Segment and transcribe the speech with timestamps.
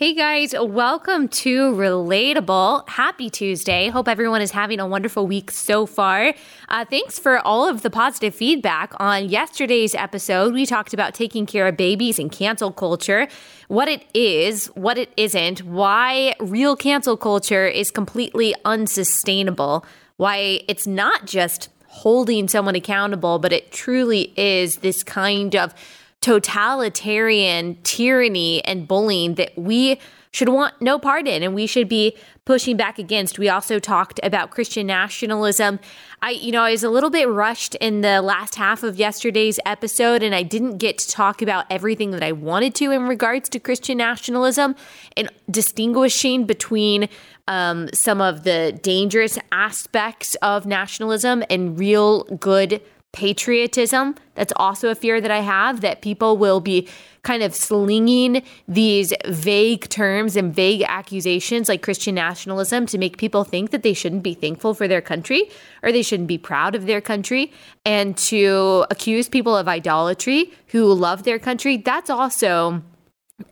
[0.00, 2.88] Hey guys, welcome to Relatable.
[2.88, 3.88] Happy Tuesday.
[3.88, 6.32] Hope everyone is having a wonderful week so far.
[6.70, 10.54] Uh, thanks for all of the positive feedback on yesterday's episode.
[10.54, 13.28] We talked about taking care of babies and cancel culture,
[13.68, 19.84] what it is, what it isn't, why real cancel culture is completely unsustainable,
[20.16, 25.74] why it's not just holding someone accountable, but it truly is this kind of
[26.20, 29.98] totalitarian tyranny and bullying that we
[30.32, 33.38] should want no part in and we should be pushing back against.
[33.38, 35.80] We also talked about Christian nationalism.
[36.22, 39.58] I, you know, I was a little bit rushed in the last half of yesterday's
[39.66, 43.48] episode and I didn't get to talk about everything that I wanted to in regards
[43.50, 44.76] to Christian nationalism
[45.16, 47.08] and distinguishing between
[47.48, 52.80] um, some of the dangerous aspects of nationalism and real good
[53.12, 54.14] patriotism.
[54.34, 56.88] That's also a fear that I have that people will be
[57.22, 63.44] kind of slinging these vague terms and vague accusations like Christian nationalism to make people
[63.44, 65.50] think that they shouldn't be thankful for their country
[65.82, 67.52] or they shouldn't be proud of their country
[67.84, 71.76] and to accuse people of idolatry who love their country.
[71.76, 72.82] That's also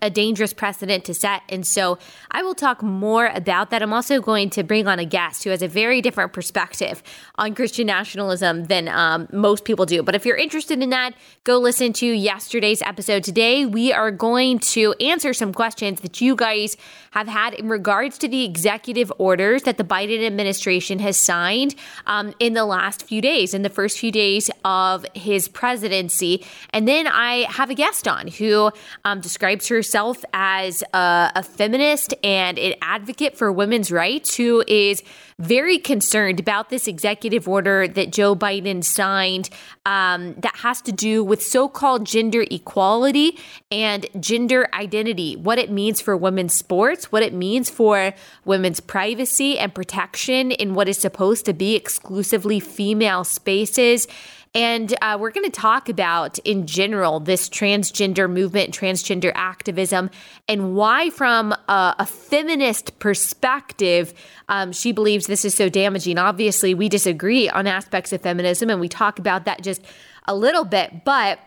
[0.02, 1.42] a dangerous precedent to set.
[1.48, 1.98] And so
[2.30, 3.82] I will talk more about that.
[3.82, 7.02] I'm also going to bring on a guest who has a very different perspective
[7.36, 10.02] on Christian nationalism than um, most people do.
[10.02, 13.24] But if you're interested in that, go listen to yesterday's episode.
[13.24, 16.76] Today, we are going to answer some questions that you guys
[17.12, 21.74] have had in regards to the executive orders that the Biden administration has signed
[22.06, 26.44] um, in the last few days, in the first few days of his presidency.
[26.70, 28.70] And then I have a guest on who
[29.04, 35.04] um, describes herself as a, a feminist and an advocate for women's rights, who is
[35.38, 39.50] very concerned about this executive order that Joe Biden signed
[39.86, 43.38] um, that has to do with so called gender equality
[43.70, 48.12] and gender identity, what it means for women's sports, what it means for
[48.44, 54.08] women's privacy and protection in what is supposed to be exclusively female spaces.
[54.54, 60.10] And uh, we're going to talk about, in general, this transgender movement, transgender activism,
[60.48, 64.14] and why, from a, a feminist perspective,
[64.48, 66.18] um, she believes this is so damaging.
[66.18, 69.82] Obviously, we disagree on aspects of feminism, and we talk about that just
[70.26, 71.38] a little bit, but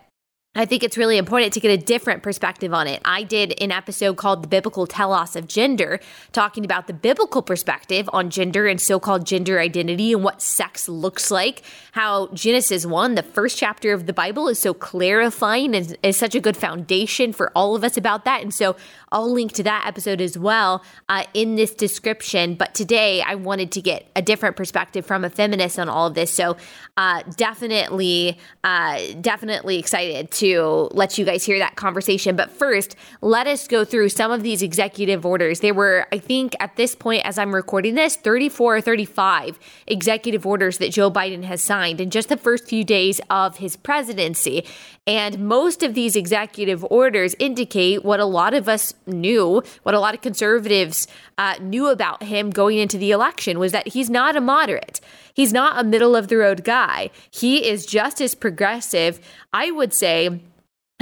[0.53, 3.01] I think it's really important to get a different perspective on it.
[3.06, 6.01] I did an episode called The Biblical Telos of Gender,
[6.34, 10.90] talking about the biblical perspective on gender and so called gender identity and what sex
[10.90, 11.63] looks like.
[11.94, 16.35] How Genesis 1, the first chapter of the Bible, is so clarifying and is such
[16.35, 18.41] a good foundation for all of us about that.
[18.41, 18.75] And so
[19.11, 22.55] I'll link to that episode as well uh, in this description.
[22.55, 26.13] But today I wanted to get a different perspective from a feminist on all of
[26.13, 26.31] this.
[26.31, 26.57] So
[26.97, 32.35] uh, definitely, uh, definitely excited to let you guys hear that conversation.
[32.35, 35.59] But first, let us go through some of these executive orders.
[35.59, 40.45] There were, I think, at this point, as I'm recording this, 34 or 35 executive
[40.45, 44.66] orders that Joe Biden has signed in just the first few days of his presidency.
[45.07, 49.99] And most of these executive orders indicate what a lot of us knew, what a
[49.99, 51.07] lot of conservatives
[51.38, 54.99] uh, knew about him going into the election was that he's not a moderate.
[55.33, 57.09] He's not a middle of the road guy.
[57.29, 59.19] He is just as progressive,
[59.53, 60.41] I would say,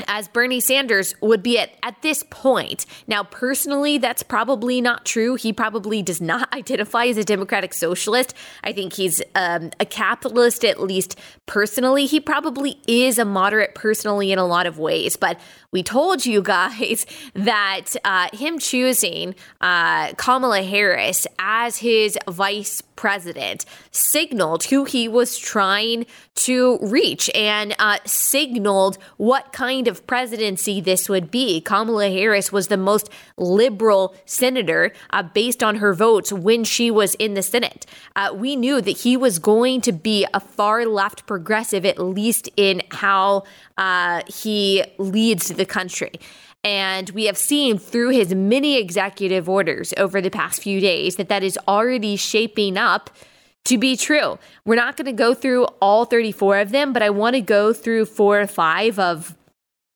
[0.08, 2.86] as Bernie Sanders would be at, at this point.
[3.08, 5.36] Now, personally, that's probably not true.
[5.36, 8.34] He probably does not identify as a democratic socialist.
[8.64, 12.06] I think he's um, a capitalist, at least personally.
[12.06, 15.16] He probably is a moderate personally in a lot of ways.
[15.16, 15.40] But
[15.72, 23.64] we told you guys that uh, him choosing uh, Kamala Harris as his vice president
[23.92, 26.06] signaled who he was trying
[26.36, 31.60] to reach and uh, signaled what kind of presidency this would be.
[31.60, 37.16] Kamala Harris was the most liberal senator uh, based on her votes when she was
[37.16, 37.86] in the Senate.
[38.16, 42.48] Uh, we knew that he was going to be a far left progressive, at least
[42.56, 43.44] in how
[43.78, 46.14] uh, he leads the country.
[46.64, 51.30] And we have seen through his many executive orders over the past few days that
[51.30, 53.10] that is already shaping up
[53.66, 54.40] to be true.
[54.66, 57.72] We're not going to go through all 34 of them, but I want to go
[57.72, 59.36] through four or five of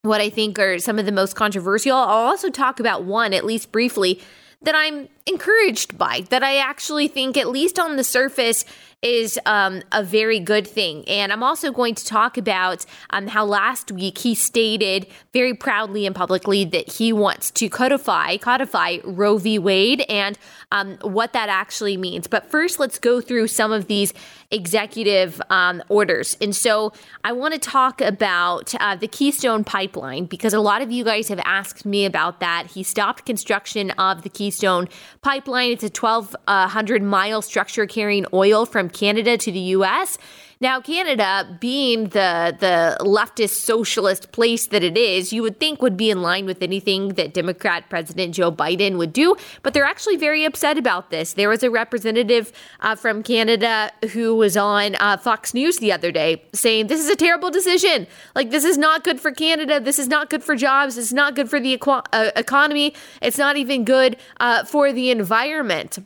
[0.04, 1.96] what I think are some of the most controversial.
[1.96, 4.20] I'll also talk about one, at least briefly,
[4.62, 8.64] that I'm encouraged by, that I actually think, at least on the surface,
[9.04, 11.06] is um, a very good thing.
[11.06, 16.06] And I'm also going to talk about um, how last week he stated very proudly
[16.06, 19.58] and publicly that he wants to codify codify Roe v.
[19.58, 20.38] Wade and
[20.72, 22.26] um, what that actually means.
[22.26, 24.14] But first, let's go through some of these
[24.50, 26.36] executive um, orders.
[26.40, 26.92] And so
[27.24, 31.28] I want to talk about uh, the Keystone Pipeline because a lot of you guys
[31.28, 32.68] have asked me about that.
[32.68, 34.88] He stopped construction of the Keystone
[35.22, 35.72] Pipeline.
[35.72, 40.18] It's a 1,200 mile structure carrying oil from Canada to the U.S.
[40.60, 45.96] Now, Canada, being the the leftist socialist place that it is, you would think would
[45.96, 50.16] be in line with anything that Democrat President Joe Biden would do, but they're actually
[50.16, 51.34] very upset about this.
[51.34, 56.12] There was a representative uh, from Canada who was on uh, Fox News the other
[56.12, 58.06] day saying this is a terrible decision.
[58.34, 59.80] Like this is not good for Canada.
[59.80, 60.96] This is not good for jobs.
[60.96, 62.94] It's not good for the equ- uh, economy.
[63.20, 65.98] It's not even good uh, for the environment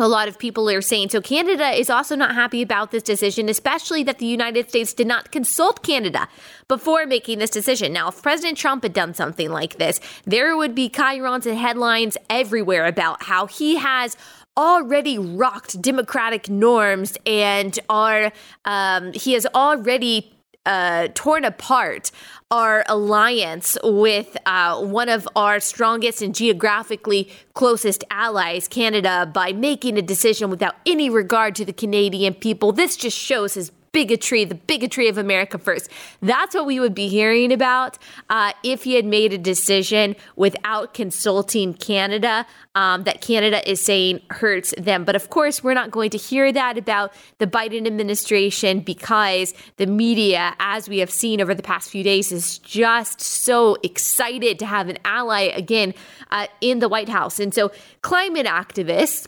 [0.00, 1.10] a lot of people are saying.
[1.10, 5.06] So Canada is also not happy about this decision, especially that the United States did
[5.06, 6.28] not consult Canada
[6.68, 7.92] before making this decision.
[7.92, 12.16] Now, if President Trump had done something like this, there would be chyrons and headlines
[12.28, 14.16] everywhere about how he has
[14.56, 18.32] already rocked democratic norms and are
[18.64, 20.39] um, he has already
[20.70, 22.12] uh, torn apart
[22.52, 29.98] our alliance with uh, one of our strongest and geographically closest allies, Canada, by making
[29.98, 32.70] a decision without any regard to the Canadian people.
[32.70, 35.90] This just shows his bigotry, the bigotry of America first.
[36.22, 37.98] That's what we would be hearing about
[38.28, 44.20] uh, if he had made a decision without consulting Canada um, that Canada is saying
[44.30, 45.04] hurts them.
[45.04, 49.86] But of course, we're not going to hear that about the Biden administration because the
[49.86, 54.66] media, as we have seen over the past few days, is just so excited to
[54.66, 55.94] have an ally again
[56.30, 57.40] uh, in the White House.
[57.40, 57.72] And so,
[58.02, 59.26] climate activists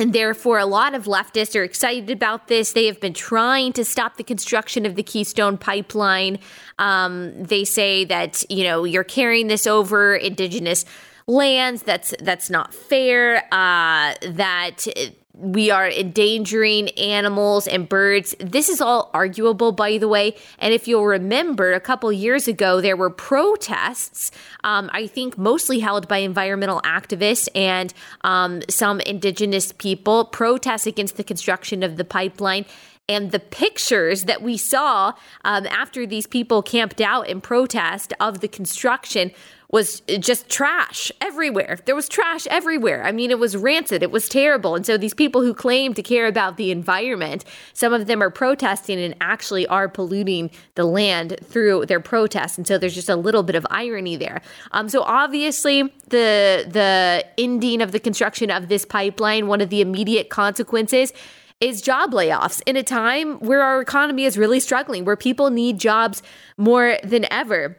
[0.00, 2.72] and therefore, a lot of leftists are excited about this.
[2.72, 6.38] They have been trying to stop the construction of the Keystone Pipeline.
[6.78, 10.84] Um, they say that you know you're carrying this over indigenous
[11.26, 11.82] lands.
[11.82, 13.44] That's that's not fair.
[13.52, 14.86] Uh, that
[15.34, 18.34] we are endangering animals and birds.
[18.40, 20.34] This is all arguable, by the way.
[20.58, 24.30] And if you'll remember, a couple years ago, there were protests,
[24.64, 31.16] um, I think mostly held by environmental activists and um, some indigenous people, protests against
[31.16, 32.66] the construction of the pipeline.
[33.08, 38.40] And the pictures that we saw um, after these people camped out in protest of
[38.40, 39.32] the construction
[39.72, 41.78] was just trash everywhere.
[41.84, 43.04] There was trash everywhere.
[43.04, 44.02] I mean, it was rancid.
[44.02, 44.74] It was terrible.
[44.74, 48.30] And so these people who claim to care about the environment, some of them are
[48.30, 52.58] protesting and actually are polluting the land through their protests.
[52.58, 54.42] And so there's just a little bit of irony there.
[54.72, 59.80] Um, so obviously, the the ending of the construction of this pipeline, one of the
[59.80, 61.12] immediate consequences
[61.60, 65.78] is job layoffs in a time where our economy is really struggling, where people need
[65.78, 66.22] jobs
[66.56, 67.76] more than ever.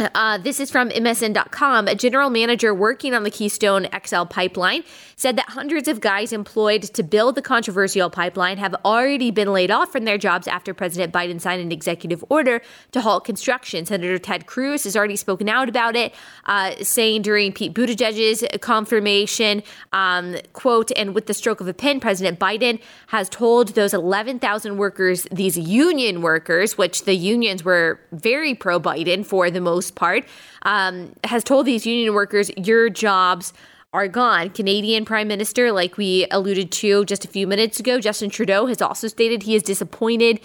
[0.00, 1.86] Uh, this is from MSN.com.
[1.86, 4.82] A general manager working on the Keystone XL pipeline
[5.14, 9.70] said that hundreds of guys employed to build the controversial pipeline have already been laid
[9.70, 12.60] off from their jobs after President Biden signed an executive order
[12.90, 13.86] to halt construction.
[13.86, 16.12] Senator Ted Cruz has already spoken out about it,
[16.46, 19.62] uh, saying during Pete Buttigieg's confirmation,
[19.92, 24.76] um, quote, and with the stroke of a pen, President Biden has told those 11,000
[24.76, 29.94] workers, these union workers, which the unions were very pro Biden for the most most
[29.94, 30.24] part,
[30.62, 33.52] um, has told these union workers, your jobs
[33.92, 34.50] are gone.
[34.50, 38.82] Canadian Prime Minister, like we alluded to just a few minutes ago, Justin Trudeau has
[38.82, 40.40] also stated he is disappointed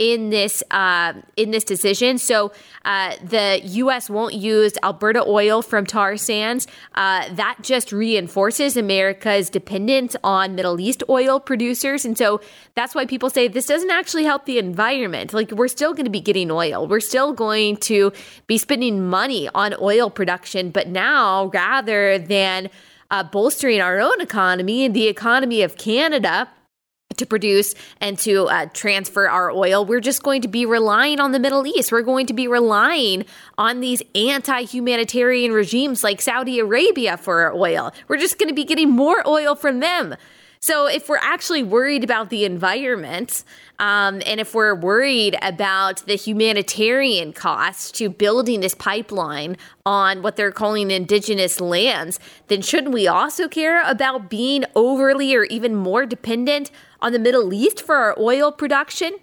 [0.00, 2.18] in this uh, in this decision.
[2.18, 2.52] So
[2.84, 4.10] uh, the U.S.
[4.10, 6.66] won't use Alberta oil from tar sands.
[6.96, 12.40] Uh, that just reinforces America's dependence on Middle East oil producers, and so
[12.74, 15.32] that's why people say this doesn't actually help the environment.
[15.32, 18.12] Like we're still going to be getting oil, we're still going to
[18.48, 22.68] be spending money on oil production, but now rather than
[23.12, 26.48] uh, bolstering our own economy and the economy of Canada
[27.16, 29.84] to produce and to uh, transfer our oil.
[29.84, 31.92] We're just going to be relying on the Middle East.
[31.92, 33.24] We're going to be relying
[33.58, 37.92] on these anti humanitarian regimes like Saudi Arabia for our oil.
[38.08, 40.16] We're just going to be getting more oil from them.
[40.64, 43.44] So, if we're actually worried about the environment,
[43.78, 50.36] um, and if we're worried about the humanitarian cost to building this pipeline on what
[50.36, 52.18] they're calling indigenous lands,
[52.48, 56.70] then shouldn't we also care about being overly or even more dependent
[57.02, 59.18] on the Middle East for our oil production?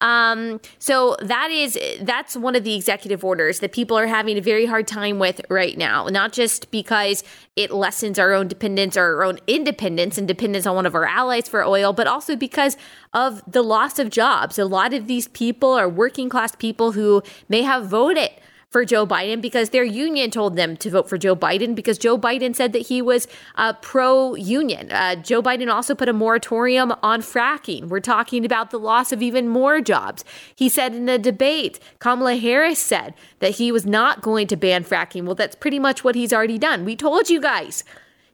[0.00, 4.40] Um, so that is that's one of the executive orders that people are having a
[4.40, 6.06] very hard time with right now.
[6.06, 7.24] Not just because
[7.56, 11.04] it lessens our own dependence or our own independence and dependence on one of our
[11.04, 12.76] allies for oil, but also because
[13.12, 14.58] of the loss of jobs.
[14.58, 18.30] A lot of these people are working class people who may have voted
[18.70, 22.18] for Joe Biden because their union told them to vote for Joe Biden because Joe
[22.18, 24.92] Biden said that he was uh, pro union.
[24.92, 27.88] Uh, Joe Biden also put a moratorium on fracking.
[27.88, 30.24] We're talking about the loss of even more jobs.
[30.54, 34.84] He said in a debate, Kamala Harris said that he was not going to ban
[34.84, 35.24] fracking.
[35.24, 36.84] Well, that's pretty much what he's already done.
[36.84, 37.84] We told you guys.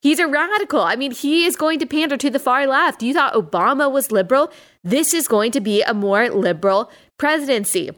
[0.01, 0.83] He's a radical.
[0.83, 3.03] I mean, he is going to pander to the far left.
[3.03, 4.53] You thought Obama was liberal?
[4.83, 7.91] This is going to be a more liberal presidency.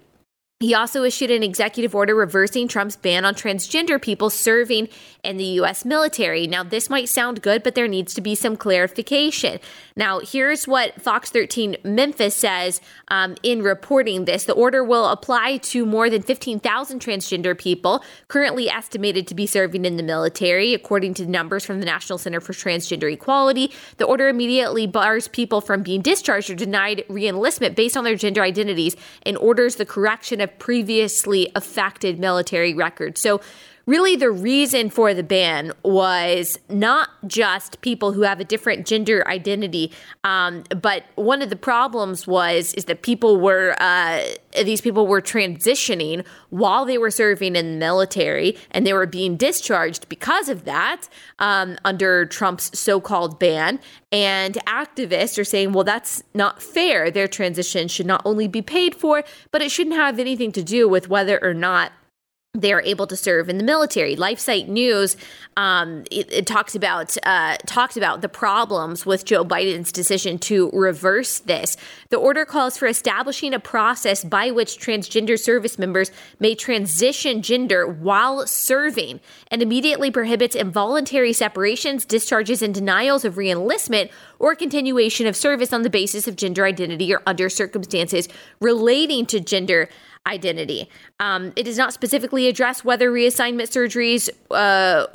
[0.58, 4.88] He also issued an executive order reversing Trump's ban on transgender people serving
[5.22, 5.84] in the U.S.
[5.84, 6.46] military.
[6.46, 9.60] Now, this might sound good, but there needs to be some clarification.
[9.96, 14.44] Now, here's what Fox 13 Memphis says um, in reporting this.
[14.44, 19.84] The order will apply to more than 15,000 transgender people currently estimated to be serving
[19.84, 23.72] in the military, according to numbers from the National Center for Transgender Equality.
[23.98, 28.42] The order immediately bars people from being discharged or denied reenlistment based on their gender
[28.42, 28.96] identities
[29.26, 33.20] and orders the correction of of previously affected military records.
[33.20, 33.40] So,
[33.86, 39.26] really, the reason for the ban was not just people who have a different gender
[39.28, 39.92] identity,
[40.24, 44.22] um, but one of the problems was is that people were uh,
[44.64, 49.36] these people were transitioning while they were serving in the military, and they were being
[49.36, 53.78] discharged because of that um, under Trump's so-called ban.
[54.10, 57.10] And activists are saying, well, that's not fair.
[57.10, 60.88] Their transition should not only be paid for, but it shouldn't have anything to do
[60.88, 61.92] with whether or not
[62.60, 64.16] they are able to serve in the military.
[64.16, 65.16] LifeSite News
[65.56, 70.70] um, it, it, talks about uh, talks about the problems with Joe Biden's decision to
[70.72, 71.78] reverse this.
[72.10, 76.10] The order calls for establishing a process by which transgender service members
[76.40, 79.20] may transition gender while serving,
[79.50, 85.82] and immediately prohibits involuntary separations, discharges, and denials of reenlistment or continuation of service on
[85.82, 88.28] the basis of gender identity or under circumstances
[88.60, 89.88] relating to gender
[90.26, 90.88] identity.
[91.20, 95.06] Um, it does not specifically address whether reassignment surgeries uh,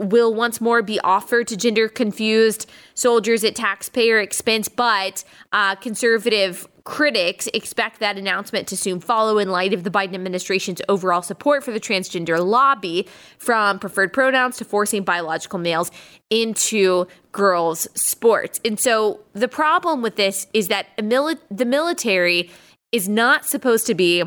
[0.00, 5.22] will once more be offered to gender confused soldiers at taxpayer expense, but
[5.52, 10.80] uh, conservative critics expect that announcement to soon follow in light of the Biden administration's
[10.88, 15.90] overall support for the transgender lobby, from preferred pronouns to forcing biological males
[16.30, 18.58] into girls' sports.
[18.64, 22.50] And so the problem with this is that mili- the military
[22.90, 24.24] is not supposed to be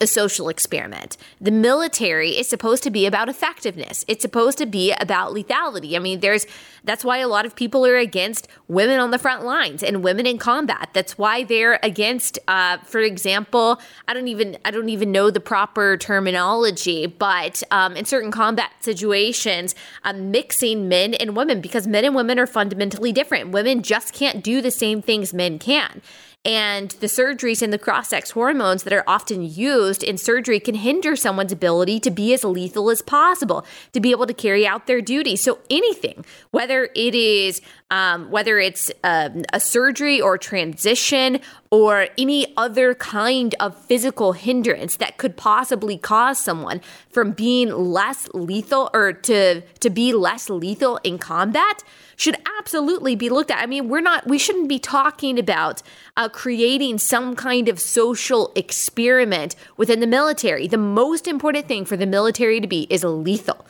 [0.00, 1.16] a social experiment.
[1.40, 4.04] The military is supposed to be about effectiveness.
[4.08, 5.96] It's supposed to be about lethality.
[5.96, 6.46] I mean, there's
[6.84, 10.24] that's why a lot of people are against women on the front lines and women
[10.24, 10.90] in combat.
[10.92, 15.40] That's why they're against, uh, for example, I don't even I don't even know the
[15.40, 19.74] proper terminology, but um, in certain combat situations,
[20.04, 23.50] uh, mixing men and women because men and women are fundamentally different.
[23.50, 26.02] Women just can't do the same things men can.
[26.46, 30.76] And the surgeries and the cross sex hormones that are often used in surgery can
[30.76, 34.86] hinder someone's ability to be as lethal as possible, to be able to carry out
[34.86, 35.34] their duty.
[35.34, 41.40] So anything, whether it is um, whether it's um, a surgery or transition
[41.70, 48.28] or any other kind of physical hindrance that could possibly cause someone from being less
[48.34, 51.84] lethal or to to be less lethal in combat
[52.16, 53.62] should absolutely be looked at.
[53.62, 55.82] I mean, we're not we shouldn't be talking about
[56.16, 60.66] uh, creating some kind of social experiment within the military.
[60.66, 63.64] The most important thing for the military to be is lethal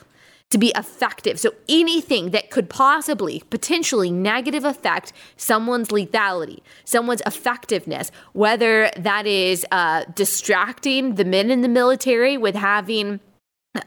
[0.49, 1.39] to be effective.
[1.39, 9.65] So anything that could possibly, potentially negative affect someone's lethality, someone's effectiveness, whether that is
[9.71, 13.19] uh, distracting the men in the military with having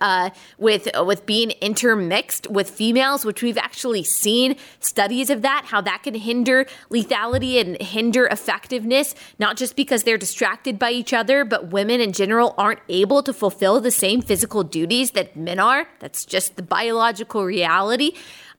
[0.00, 5.66] uh, with uh, with being intermixed with females, which we've actually seen studies of that,
[5.66, 11.12] how that can hinder lethality and hinder effectiveness, not just because they're distracted by each
[11.12, 15.58] other, but women in general aren't able to fulfill the same physical duties that men
[15.58, 15.86] are.
[15.98, 18.12] That's just the biological reality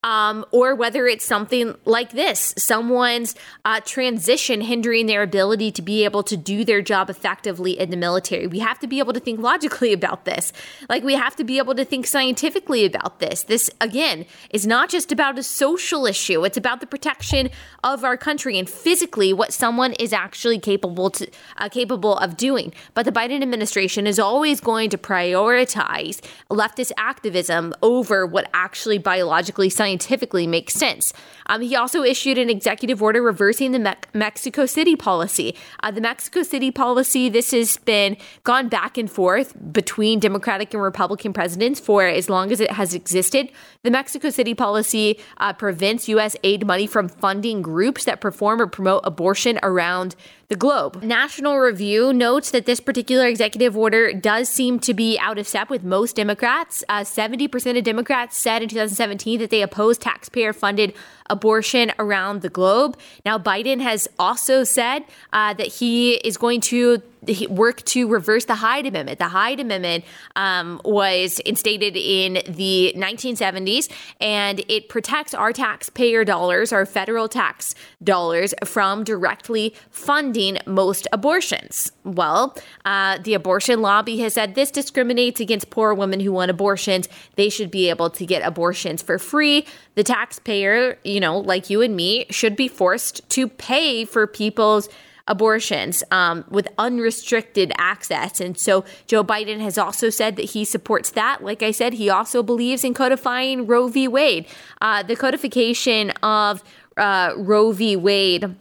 [0.04, 6.04] um, or whether it's something like this someone's uh, transition hindering their ability to be
[6.04, 8.48] able to do their job effectively in the military.
[8.48, 10.52] We have to be able to think logically about this.
[10.90, 13.44] Like, we have to be able to think scientifically about this.
[13.44, 17.50] This, again, is not just about a social issue, it's about the protection
[17.84, 22.74] of our country and physically what someone is actually capable to uh, capable of doing.
[22.94, 29.70] But the Biden administration is always going to prioritize leftist activism over what actually biologically
[29.70, 31.12] scientifically scientifically make sense.
[31.48, 35.56] Um, he also issued an executive order reversing the Me- Mexico City policy.
[35.84, 40.82] Uh, the Mexico City policy, this has been gone back and forth between Democratic and
[40.82, 43.52] Republican presidents for as long as it has existed.
[43.84, 46.38] The Mexico City policy uh, prevents U.S.
[46.44, 50.16] aid money from funding groups that perform or promote abortion around
[50.52, 51.02] the globe.
[51.02, 55.70] National Review notes that this particular executive order does seem to be out of step
[55.70, 56.84] with most Democrats.
[56.90, 60.94] Uh, 70% of Democrats said in 2017 that they oppose taxpayer funded
[61.32, 62.98] abortion around the globe.
[63.26, 67.02] Now, Biden has also said uh, that he is going to
[67.50, 69.20] work to reverse the Hyde Amendment.
[69.20, 76.74] The Hyde Amendment um, was instated in the 1970s, and it protects our taxpayer dollars,
[76.74, 81.92] our federal tax dollars, from directly funding most abortions.
[82.04, 87.08] Well, uh, the abortion lobby has said this discriminates against poor women who want abortions.
[87.36, 89.68] They should be able to get abortions for free.
[89.94, 94.90] The taxpayer, you know, like you and me, should be forced to pay for people's
[95.28, 98.42] abortions um, with unrestricted access.
[98.42, 101.44] And so Joe Biden has also said that he supports that.
[101.44, 104.08] Like I said, he also believes in codifying Roe v.
[104.08, 104.46] Wade.
[104.82, 106.64] Uh, the codification of
[106.98, 107.96] uh, Roe v.
[107.96, 108.56] Wade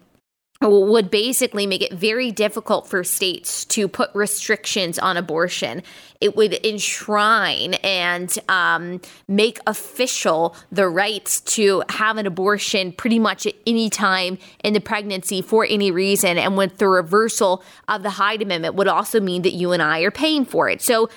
[0.62, 5.83] would basically make it very difficult for states to put restrictions on abortion.
[6.21, 13.47] It would enshrine and um, make official the right to have an abortion pretty much
[13.47, 16.37] at any time in the pregnancy for any reason.
[16.37, 20.00] And with the reversal of the Hyde Amendment would also mean that you and I
[20.00, 20.83] are paying for it.
[20.83, 21.09] So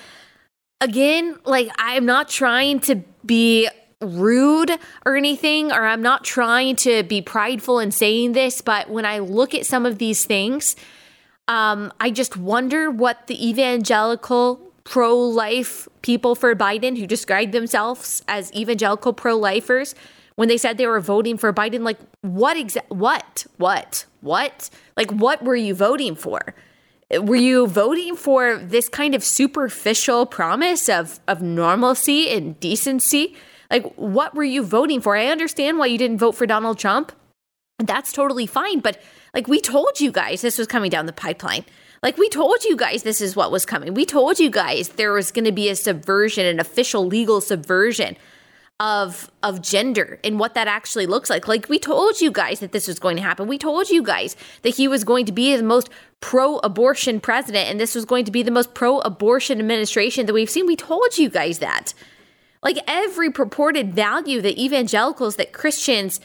[0.80, 3.68] again, like I'm not trying to be
[4.04, 4.70] rude
[5.04, 9.18] or anything, or I'm not trying to be prideful in saying this, but when I
[9.18, 10.76] look at some of these things,
[11.48, 18.22] um, I just wonder what the evangelical pro life people for Biden who described themselves
[18.28, 19.94] as evangelical pro lifers,
[20.36, 25.10] when they said they were voting for Biden, like what exact, what, what, what, like
[25.10, 26.54] what were you voting for?
[27.10, 33.36] Were you voting for this kind of superficial promise of, of normalcy and decency?
[33.74, 35.16] Like, what were you voting for?
[35.16, 37.10] I understand why you didn't vote for Donald Trump.
[37.80, 38.78] That's totally fine.
[38.78, 39.02] But
[39.34, 41.64] like, we told you guys this was coming down the pipeline.
[42.00, 43.92] Like, we told you guys this is what was coming.
[43.92, 48.16] We told you guys there was going to be a subversion, an official legal subversion
[48.78, 51.48] of of gender and what that actually looks like.
[51.48, 53.48] Like we told you guys that this was going to happen.
[53.48, 55.90] We told you guys that he was going to be the most
[56.20, 60.66] pro-abortion president and this was going to be the most pro-abortion administration that we've seen.
[60.66, 61.94] We told you guys that.
[62.64, 66.18] Like every purported value that evangelicals, that Christians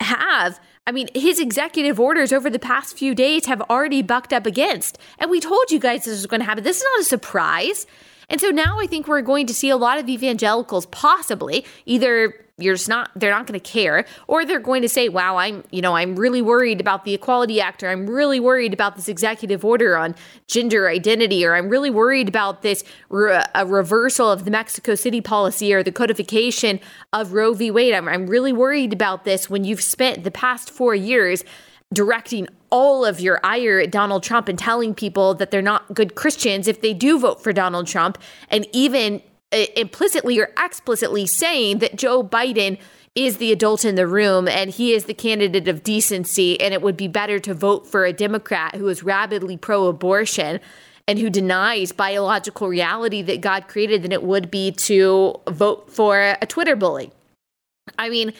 [0.00, 4.44] have, I mean, his executive orders over the past few days have already bucked up
[4.44, 4.98] against.
[5.18, 6.62] And we told you guys this was going to happen.
[6.62, 7.86] This is not a surprise.
[8.28, 12.46] And so now I think we're going to see a lot of evangelicals possibly either
[12.58, 15.62] you're just not they're not going to care or they're going to say wow i'm
[15.70, 19.08] you know i'm really worried about the equality act or i'm really worried about this
[19.08, 20.14] executive order on
[20.48, 25.20] gender identity or i'm really worried about this re- a reversal of the mexico city
[25.20, 26.80] policy or the codification
[27.12, 27.70] of roe v.
[27.70, 27.92] Wade.
[27.92, 31.44] I'm, I'm really worried about this when you've spent the past four years
[31.92, 36.14] directing all of your ire at Donald Trump and telling people that they're not good
[36.14, 38.18] Christians if they do vote for Donald Trump,
[38.50, 39.22] and even
[39.52, 42.78] uh, implicitly or explicitly saying that Joe Biden
[43.14, 46.82] is the adult in the room and he is the candidate of decency, and it
[46.82, 50.60] would be better to vote for a Democrat who is rabidly pro abortion
[51.08, 56.36] and who denies biological reality that God created than it would be to vote for
[56.40, 57.12] a Twitter bully.
[57.98, 58.32] I mean,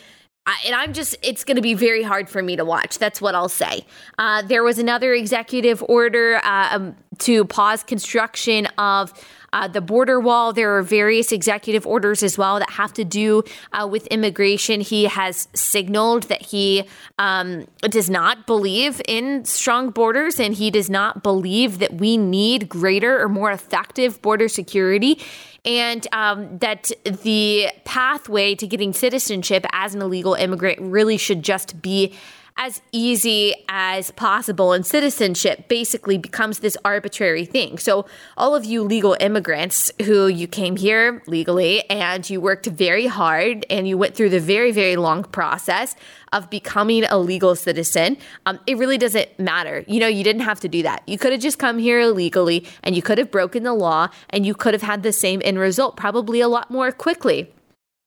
[0.47, 2.99] I, and I'm just, it's going to be very hard for me to watch.
[2.99, 3.85] That's what I'll say.
[4.17, 9.13] Uh, there was another executive order uh, um, to pause construction of
[9.57, 10.53] uh, the border wall.
[10.53, 13.43] There are various executive orders as well that have to do
[13.73, 14.83] uh, with immigration.
[14.83, 16.85] He has signaled that he
[17.19, 22.69] um, does not believe in strong borders and he does not believe that we need
[22.69, 25.19] greater or more effective border security
[25.65, 31.81] and um, that the pathway to getting citizenship as an illegal immigrant really should just
[31.81, 32.15] be
[32.59, 34.73] as easy as possible.
[34.73, 37.79] And citizenship basically becomes this arbitrary thing.
[37.79, 43.07] So, all of you legal immigrants who you came here legally and you worked very
[43.07, 45.95] hard and you went through the very, very long process
[46.33, 48.17] of becoming a legal citizen,
[48.47, 49.85] um, it really doesn't matter.
[49.87, 51.03] You know, you didn't have to do that.
[51.07, 54.47] You could have just come here illegally and you could have broken the law and
[54.47, 57.53] you could have had the same end result, probably a lot more quickly.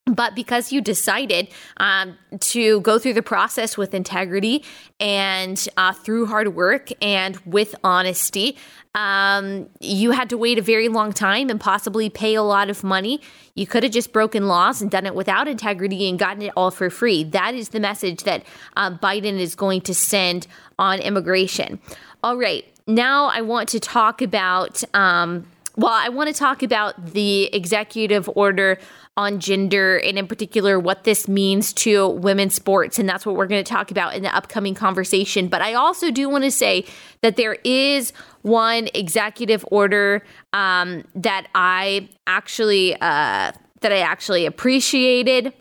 [0.09, 4.63] But because you decided um, to go through the process with integrity
[4.99, 8.57] and uh, through hard work and with honesty,
[8.95, 12.83] um, you had to wait a very long time and possibly pay a lot of
[12.83, 13.21] money.
[13.53, 16.71] You could have just broken laws and done it without integrity and gotten it all
[16.71, 17.23] for free.
[17.23, 18.43] That is the message that
[18.75, 20.47] uh, Biden is going to send
[20.79, 21.79] on immigration.
[22.23, 24.83] All right, now I want to talk about.
[24.93, 25.45] Um,
[25.75, 28.79] well, I want to talk about the executive order
[29.19, 33.47] on gender and in particular what this means to women's sports and that's what we're
[33.47, 36.85] going to talk about in the upcoming conversation but i also do want to say
[37.21, 43.51] that there is one executive order um, that i actually uh,
[43.81, 45.53] that i actually appreciated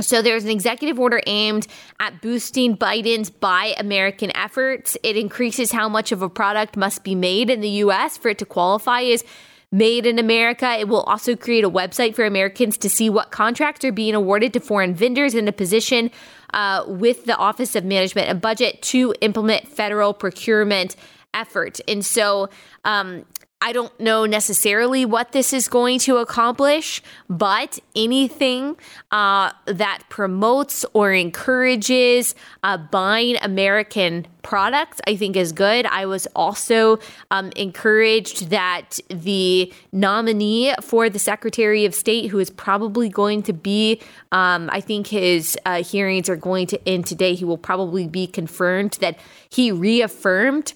[0.00, 1.66] so there's an executive order aimed
[2.00, 4.94] at boosting Biden's Buy American efforts.
[5.02, 8.36] It increases how much of a product must be made in the US for it
[8.36, 9.24] to qualify as
[9.72, 10.76] made in America.
[10.78, 14.52] It will also create a website for Americans to see what contracts are being awarded
[14.54, 16.10] to foreign vendors in a position
[16.54, 20.96] uh, with the Office of Management and Budget to implement federal procurement
[21.34, 21.80] effort.
[21.86, 22.48] And so
[22.84, 23.24] um,
[23.62, 28.76] I don't know necessarily what this is going to accomplish, but anything
[29.10, 35.86] uh, that promotes or encourages uh, buying American products, I think is good.
[35.86, 36.98] I was also
[37.30, 43.54] um, encouraged that the nominee for the Secretary of State, who is probably going to
[43.54, 48.06] be, um, I think his uh, hearings are going to end today, he will probably
[48.06, 50.74] be confirmed that he reaffirmed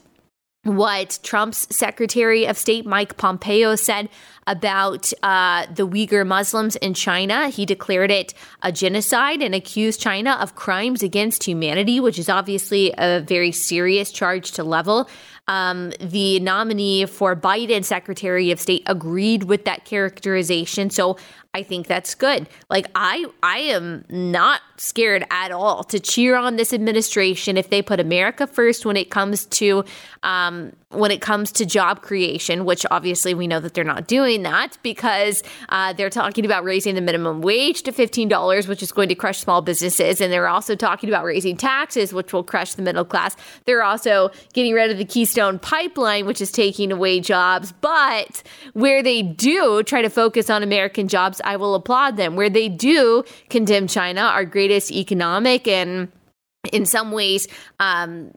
[0.65, 4.11] what Trump's Secretary of State Mike Pompeo said
[4.47, 7.49] about uh, the Uyghur Muslims in China.
[7.49, 12.93] He declared it a genocide and accused China of crimes against humanity, which is obviously
[12.99, 15.09] a very serious charge to level.
[15.49, 20.91] Um, the nominee for Biden Secretary of State agreed with that characterization.
[20.91, 21.17] So
[21.53, 22.49] I think that's good.
[22.69, 27.83] Like I I am not scared at all to cheer on this administration if they
[27.83, 29.85] put America first when it comes to
[30.23, 34.43] um, when it comes to job creation, which obviously we know that they're not doing
[34.43, 39.09] that because uh, they're talking about raising the minimum wage to $15, which is going
[39.09, 40.21] to crush small businesses.
[40.21, 43.37] And they're also talking about raising taxes, which will crush the middle class.
[43.67, 47.73] They're also getting rid of the Keystone Pipeline, which is taking away jobs.
[47.81, 52.35] But where they do try to focus on American jobs, I will applaud them.
[52.35, 56.11] Where they do condemn China, our greatest economic and
[56.73, 58.33] in some ways um,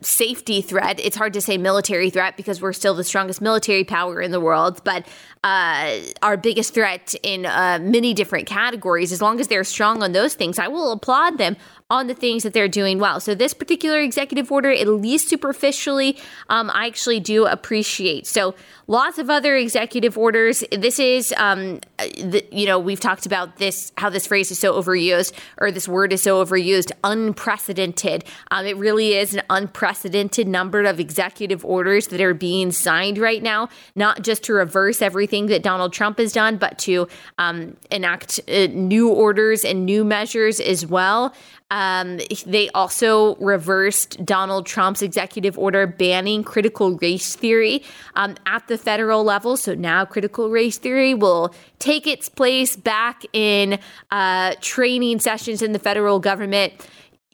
[0.00, 0.98] safety threat.
[0.98, 4.40] It's hard to say military threat because we're still the strongest military power in the
[4.40, 5.06] world, but
[5.44, 9.12] uh, our biggest threat in uh, many different categories.
[9.12, 11.56] As long as they're strong on those things, I will applaud them
[11.88, 13.20] on the things that they're doing well.
[13.20, 18.26] So this particular executive order, at least superficially, um, I actually do appreciate.
[18.26, 18.54] So
[18.92, 20.62] lots of other executive orders.
[20.70, 24.74] This is, um, the, you know, we've talked about this, how this phrase is so
[24.74, 28.22] overused, or this word is so overused, unprecedented.
[28.50, 33.42] Um, it really is an unprecedented number of executive orders that are being signed right
[33.42, 38.40] now, not just to reverse everything that Donald Trump has done, but to um, enact
[38.46, 41.34] uh, new orders and new measures as well.
[41.72, 47.82] Um, they also reversed Donald Trump's executive order banning critical race theory
[48.14, 49.56] um, at the federal level.
[49.56, 53.78] So now critical race theory will take its place back in
[54.10, 56.72] uh, training sessions in the federal government.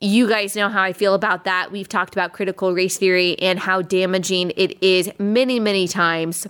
[0.01, 1.73] You guys know how I feel about that.
[1.73, 6.47] We've talked about critical race theory and how damaging it is many, many times.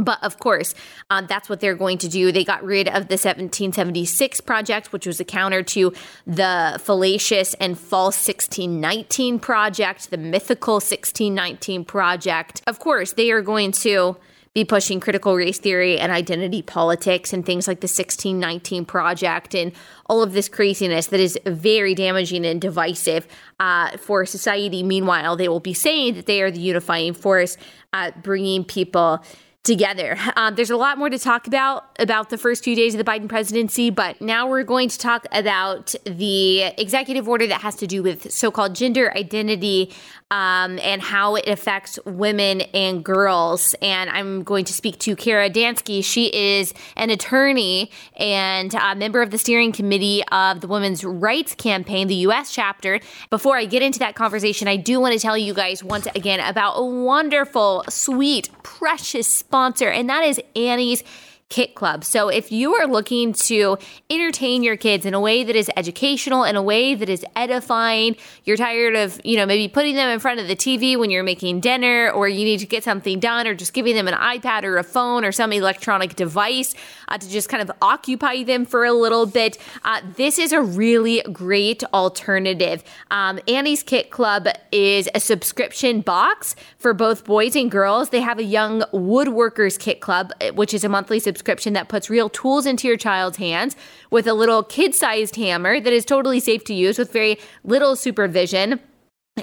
[0.00, 0.74] But of course,
[1.10, 2.32] um, that's what they're going to do.
[2.32, 5.92] They got rid of the 1776 project, which was a counter to
[6.26, 12.62] the fallacious and false 1619 project, the mythical 1619 project.
[12.66, 14.16] Of course, they are going to
[14.52, 19.72] be pushing critical race theory and identity politics and things like the 1619 project and
[20.06, 23.28] all of this craziness that is very damaging and divisive
[23.60, 24.82] uh, for society.
[24.82, 27.56] Meanwhile, they will be saying that they are the unifying force,
[27.92, 29.22] uh, bringing people
[29.62, 30.16] together.
[30.36, 33.04] Um, there's a lot more to talk about about the first few days of the
[33.04, 37.86] Biden presidency, but now we're going to talk about the executive order that has to
[37.86, 39.92] do with so-called gender identity
[40.30, 43.74] um, and how it affects women and girls.
[43.82, 46.04] And I'm going to speak to Kara Dansky.
[46.04, 51.54] She is an attorney and a member of the steering committee of the Women's Rights
[51.54, 52.52] Campaign, the U.S.
[52.52, 53.00] chapter.
[53.28, 56.40] Before I get into that conversation, I do want to tell you guys once again
[56.40, 61.02] about a wonderful, sweet, precious sponsor, and that is Annie's
[61.50, 62.04] Kit Club.
[62.04, 63.76] So if you are looking to
[64.08, 68.16] entertain your kids in a way that is educational, in a way that is edifying,
[68.44, 71.24] you're tired of, you know, maybe putting them in front of the TV when you're
[71.24, 74.62] making dinner or you need to get something done or just giving them an iPad
[74.62, 76.72] or a phone or some electronic device
[77.08, 80.62] uh, to just kind of occupy them for a little bit, uh, this is a
[80.62, 82.84] really great alternative.
[83.10, 88.10] Um, Annie's Kit Club is a subscription box for both boys and girls.
[88.10, 92.10] They have a young woodworkers kit club, which is a monthly subscription subscription that puts
[92.10, 93.74] real tools into your child's hands
[94.10, 97.96] with a little kid sized hammer that is totally safe to use with very little
[97.96, 98.78] supervision.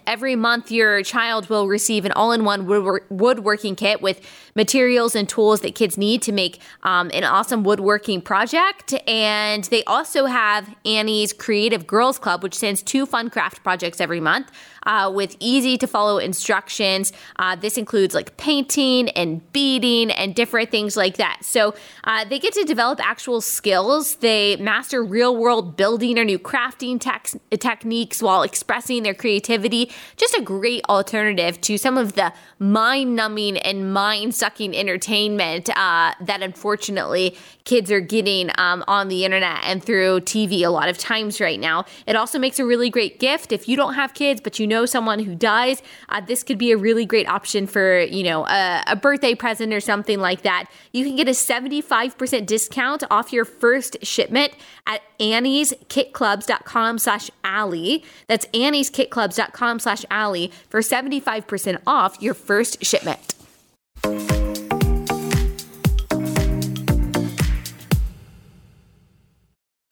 [0.05, 4.21] Every month, your child will receive an all in one woodworking kit with
[4.55, 8.93] materials and tools that kids need to make um, an awesome woodworking project.
[9.07, 14.19] And they also have Annie's Creative Girls Club, which sends two fun craft projects every
[14.19, 14.51] month
[14.87, 17.11] uh, with easy to follow instructions.
[17.37, 21.39] Uh, this includes like painting and beading and different things like that.
[21.43, 24.15] So uh, they get to develop actual skills.
[24.15, 29.76] They master real world building or new crafting te- techniques while expressing their creativity.
[30.15, 36.13] Just a great alternative to some of the mind numbing and mind sucking entertainment uh,
[36.21, 37.35] that unfortunately
[37.65, 41.59] kids are getting um, on the internet and through TV a lot of times right
[41.59, 41.85] now.
[42.05, 44.85] It also makes a really great gift if you don't have kids, but you know
[44.85, 45.81] someone who dies.
[46.09, 49.73] Uh, this could be a really great option for you know a, a birthday present
[49.73, 50.65] or something like that.
[50.91, 54.53] You can get a 75% discount off your first shipment
[54.85, 58.03] at annieskitclubs.com slash Allie.
[58.27, 63.35] That's annieskitclubs.com slash Allie for 75% off your first shipment.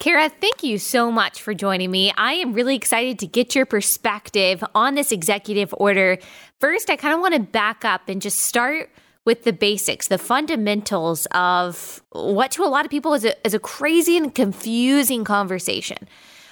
[0.06, 2.14] Kara, thank you so much for joining me.
[2.16, 6.20] I am really excited to get your perspective on this executive order.
[6.60, 8.92] First, I kind of want to back up and just start
[9.26, 13.54] with the basics, the fundamentals of what to a lot of people is a, is
[13.54, 15.98] a crazy and confusing conversation.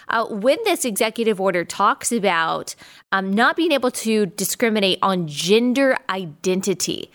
[0.10, 2.76] Uh, when this executive order talks about
[3.12, 7.10] um, not being able to discriminate on gender identity,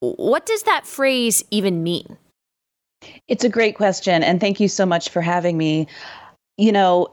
[0.00, 2.16] what does that phrase even mean?
[3.28, 4.22] It's a great question.
[4.22, 5.86] And thank you so much for having me.
[6.56, 7.12] You know,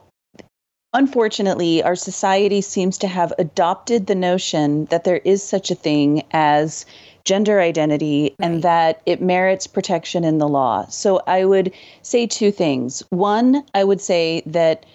[0.92, 6.22] unfortunately, our society seems to have adopted the notion that there is such a thing
[6.30, 6.86] as
[7.28, 8.46] gender identity right.
[8.46, 10.86] and that it merits protection in the law.
[10.86, 13.02] So I would say two things.
[13.10, 14.86] One, I would say that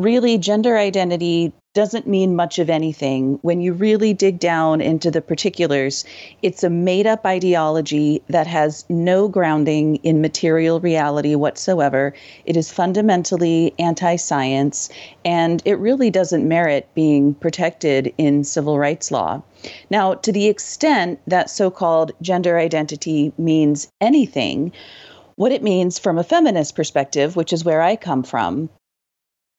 [0.00, 3.38] really gender identity doesn't mean much of anything.
[3.42, 6.04] When you really dig down into the particulars,
[6.42, 12.12] it's a made up ideology that has no grounding in material reality whatsoever.
[12.44, 14.88] It is fundamentally anti science,
[15.24, 19.42] and it really doesn't merit being protected in civil rights law.
[19.90, 24.72] Now, to the extent that so called gender identity means anything,
[25.36, 28.68] what it means from a feminist perspective, which is where I come from,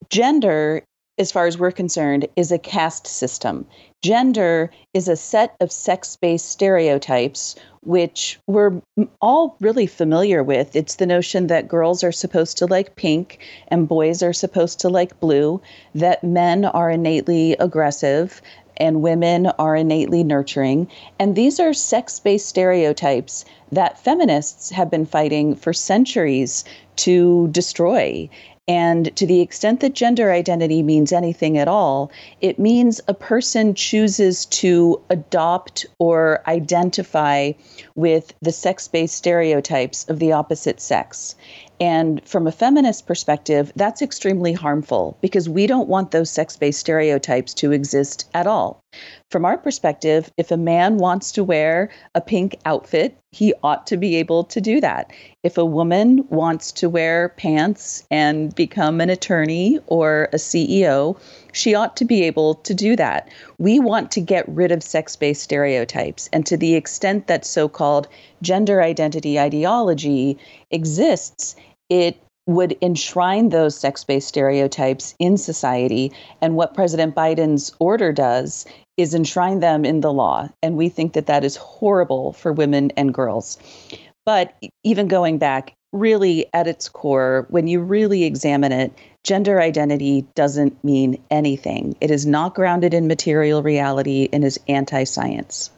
[0.10, 0.84] gender
[1.22, 3.66] as far as we're concerned, is a caste system.
[4.02, 8.82] Gender is a set of sex based stereotypes, which we're
[9.22, 10.76] all really familiar with.
[10.76, 14.90] It's the notion that girls are supposed to like pink and boys are supposed to
[14.90, 15.62] like blue,
[15.94, 18.42] that men are innately aggressive
[18.78, 20.88] and women are innately nurturing.
[21.20, 26.64] And these are sex based stereotypes that feminists have been fighting for centuries
[26.96, 28.28] to destroy.
[28.72, 33.76] And to the extent that gender identity means anything at all, it means a person
[33.76, 37.52] chooses to adopt or identify
[37.96, 41.36] with the sex based stereotypes of the opposite sex.
[41.82, 46.80] And from a feminist perspective, that's extremely harmful because we don't want those sex based
[46.80, 48.81] stereotypes to exist at all.
[49.30, 53.96] From our perspective, if a man wants to wear a pink outfit, he ought to
[53.96, 55.10] be able to do that.
[55.42, 61.18] If a woman wants to wear pants and become an attorney or a CEO,
[61.54, 63.30] she ought to be able to do that.
[63.58, 66.30] We want to get rid of sex based stereotypes.
[66.34, 68.10] And to the extent that so called
[68.42, 70.38] gender identity ideology
[70.72, 71.56] exists,
[71.90, 76.12] it would enshrine those sex based stereotypes in society.
[76.42, 78.66] And what President Biden's order does
[78.98, 80.50] is enshrine them in the law.
[80.62, 83.58] And we think that that is horrible for women and girls.
[84.26, 90.26] But even going back, really at its core, when you really examine it, gender identity
[90.36, 91.96] doesn't mean anything.
[92.02, 95.72] It is not grounded in material reality and is anti science.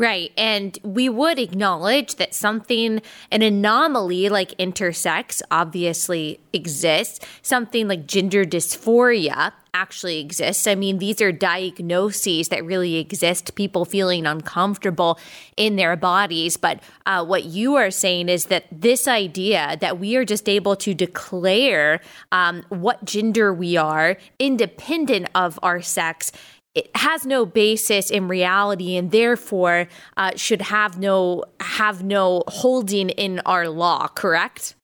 [0.00, 0.32] Right.
[0.38, 7.20] And we would acknowledge that something, an anomaly like intersex, obviously exists.
[7.42, 10.66] Something like gender dysphoria actually exists.
[10.66, 15.18] I mean, these are diagnoses that really exist, people feeling uncomfortable
[15.58, 16.56] in their bodies.
[16.56, 20.76] But uh, what you are saying is that this idea that we are just able
[20.76, 22.00] to declare
[22.32, 26.32] um, what gender we are independent of our sex
[26.74, 33.10] it has no basis in reality and therefore uh, should have no have no holding
[33.10, 34.74] in our law correct?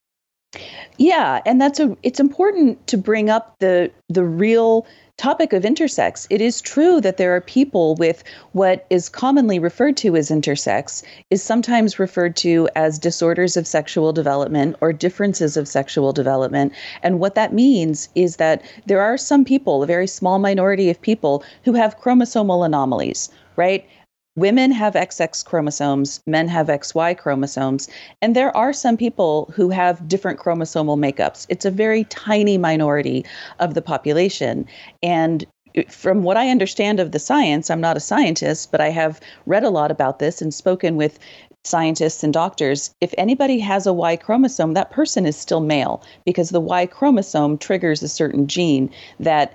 [0.96, 6.26] Yeah and that's a it's important to bring up the the real topic of intersex,
[6.28, 11.02] it is true that there are people with what is commonly referred to as intersex,
[11.30, 16.72] is sometimes referred to as disorders of sexual development or differences of sexual development.
[17.02, 21.00] And what that means is that there are some people, a very small minority of
[21.00, 23.88] people, who have chromosomal anomalies, right?
[24.36, 27.88] Women have XX chromosomes, men have XY chromosomes,
[28.20, 31.46] and there are some people who have different chromosomal makeups.
[31.48, 33.24] It's a very tiny minority
[33.60, 34.66] of the population.
[35.02, 35.46] And
[35.88, 39.64] from what I understand of the science, I'm not a scientist, but I have read
[39.64, 41.18] a lot about this and spoken with
[41.64, 42.90] scientists and doctors.
[43.00, 47.56] If anybody has a Y chromosome, that person is still male because the Y chromosome
[47.56, 49.54] triggers a certain gene that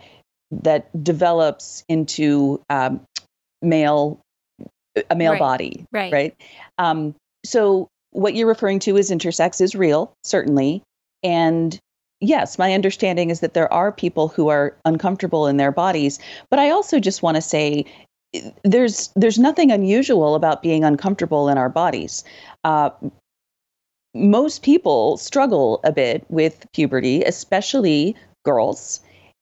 [0.51, 2.99] that develops into um,
[3.61, 4.19] male
[5.09, 5.39] a male right.
[5.39, 6.11] body, right?
[6.11, 6.35] Right.
[6.77, 10.83] Um, so what you're referring to as intersex is real, certainly,
[11.23, 11.79] and
[12.21, 16.59] yes, my understanding is that there are people who are uncomfortable in their bodies, but
[16.59, 17.85] I also just want to say
[18.63, 22.23] there's there's nothing unusual about being uncomfortable in our bodies.
[22.63, 22.91] Uh,
[24.13, 29.01] most people struggle a bit with puberty, especially girls,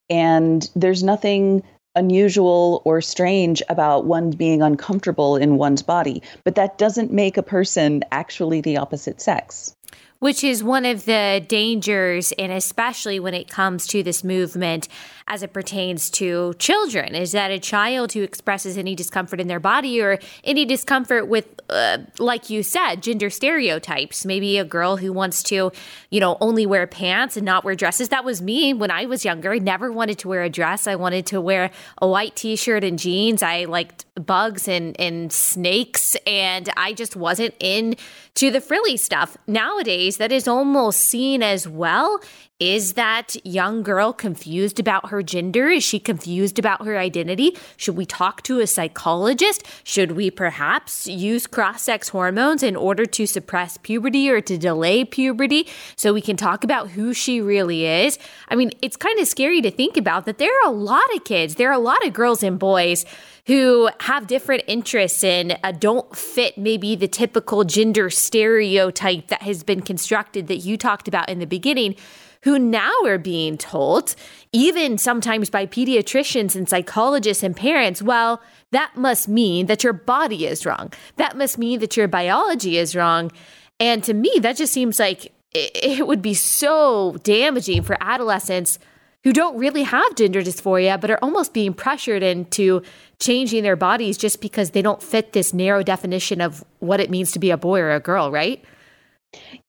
[0.10, 1.64] and there's nothing
[1.96, 7.44] unusual or strange about one being uncomfortable in one's body, but that doesn't make a
[7.44, 9.76] person actually the opposite sex
[10.20, 14.88] which is one of the dangers, and especially when it comes to this movement
[15.28, 19.60] as it pertains to children, is that a child who expresses any discomfort in their
[19.60, 25.14] body or any discomfort with, uh, like you said, gender stereotypes, maybe a girl who
[25.14, 25.72] wants to,
[26.10, 28.10] you know, only wear pants and not wear dresses.
[28.10, 29.54] That was me when I was younger.
[29.54, 30.88] I never wanted to wear a dress.
[30.88, 31.70] I wanted to wear
[32.02, 33.44] a white t shirt and jeans.
[33.44, 39.38] I liked bugs and, and snakes, and I just wasn't into the frilly stuff.
[39.48, 42.20] Nowadays, that is almost seen as well
[42.60, 45.70] is that young girl confused about her gender?
[45.70, 47.58] Is she confused about her identity?
[47.78, 49.66] Should we talk to a psychologist?
[49.86, 55.06] Should we perhaps use cross sex hormones in order to suppress puberty or to delay
[55.06, 58.20] puberty so we can talk about who she really is?
[58.50, 61.24] I mean, it's kind of scary to think about that there are a lot of
[61.24, 63.06] kids, there are a lot of girls and boys
[63.46, 69.64] who have different interests and uh, don't fit maybe the typical gender stereotype that has
[69.64, 71.96] been constructed that you talked about in the beginning
[72.44, 74.16] who now are being told,
[74.54, 80.46] even sometimes by pediatricians and psychologists and parents, well, that must mean that your body
[80.46, 80.94] is wrong.
[81.18, 83.32] That must mean that your biology is wrong.
[83.80, 88.80] And to me, that just seems like it would be so damaging for adolescents
[89.24, 92.82] who don't really have gender dysphoria, but are almost being pressured into
[93.20, 97.32] changing their bodies just because they don't fit this narrow definition of what it means
[97.34, 98.64] to be a boy or a girl, right?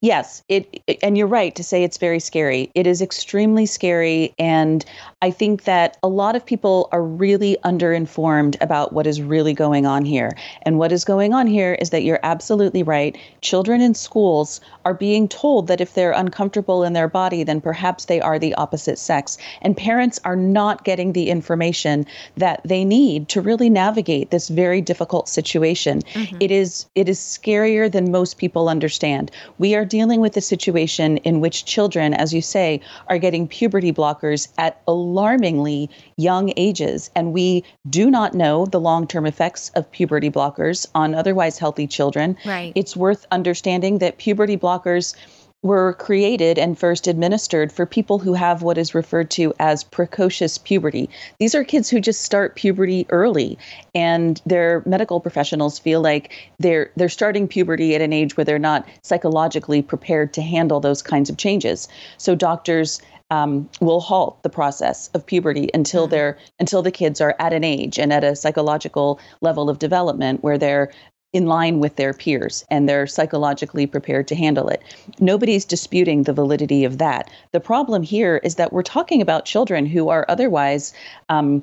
[0.00, 2.70] Yes, it and you're right to say it's very scary.
[2.74, 4.84] It is extremely scary and
[5.20, 9.84] I think that a lot of people are really underinformed about what is really going
[9.84, 10.30] on here.
[10.62, 13.18] And what is going on here is that you're absolutely right.
[13.42, 18.06] Children in schools are being told that if they're uncomfortable in their body, then perhaps
[18.06, 19.36] they are the opposite sex.
[19.60, 22.06] And parents are not getting the information
[22.38, 26.00] that they need to really navigate this very difficult situation.
[26.14, 26.38] Mm-hmm.
[26.40, 29.30] It is it is scarier than most people understand.
[29.60, 33.92] We are dealing with a situation in which children, as you say, are getting puberty
[33.92, 37.10] blockers at alarmingly young ages.
[37.14, 41.86] And we do not know the long term effects of puberty blockers on otherwise healthy
[41.86, 42.38] children.
[42.46, 42.72] Right.
[42.74, 45.14] It's worth understanding that puberty blockers
[45.62, 50.56] were created and first administered for people who have what is referred to as precocious
[50.56, 51.08] puberty.
[51.38, 53.58] These are kids who just start puberty early
[53.94, 58.58] and their medical professionals feel like they're they're starting puberty at an age where they're
[58.58, 61.88] not psychologically prepared to handle those kinds of changes.
[62.16, 66.10] So doctors um, will halt the process of puberty until mm-hmm.
[66.10, 70.42] they're until the kids are at an age and at a psychological level of development
[70.42, 70.90] where they're
[71.32, 74.82] in line with their peers and they're psychologically prepared to handle it.
[75.20, 77.30] Nobody's disputing the validity of that.
[77.52, 80.92] The problem here is that we're talking about children who are otherwise
[81.28, 81.62] um,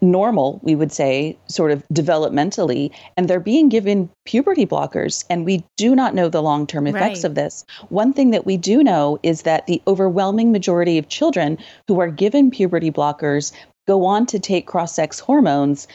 [0.00, 5.24] normal, we would say, sort of developmentally, and they're being given puberty blockers.
[5.28, 7.24] And we do not know the long term effects Right.
[7.24, 7.64] of this.
[7.88, 12.08] One thing that we do know is that the overwhelming majority of children who are
[12.10, 13.52] given puberty blockers
[13.86, 15.88] go on to take cross sex hormones.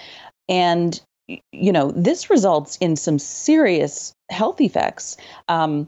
[0.49, 0.99] And,
[1.51, 5.17] you know, this results in some serious health effects.
[5.47, 5.87] Um,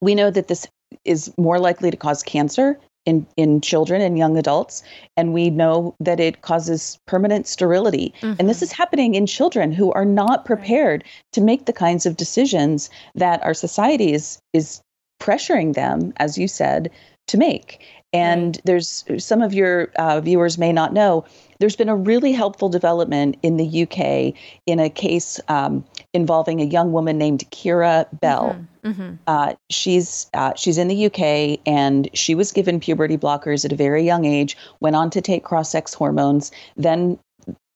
[0.00, 0.66] we know that this
[1.04, 4.82] is more likely to cause cancer in, in children and young adults.
[5.16, 8.12] And we know that it causes permanent sterility.
[8.22, 8.62] And this Mhm.
[8.64, 13.42] is happening in children who are not prepared to make the kinds of decisions that
[13.44, 14.80] our society is, is
[15.20, 16.90] pressuring them, as you said,
[17.28, 17.80] to make.
[18.12, 21.26] And there's some of your uh, viewers may not know,
[21.58, 24.34] there's been a really helpful development in the UK
[24.66, 25.84] in a case um,
[26.14, 28.56] involving a young woman named Keira Bell.
[28.82, 33.72] hmm Uh, she's uh, she's in the UK and she was given puberty blockers at
[33.72, 34.56] a very young age.
[34.80, 36.50] Went on to take cross sex hormones.
[36.76, 37.18] Then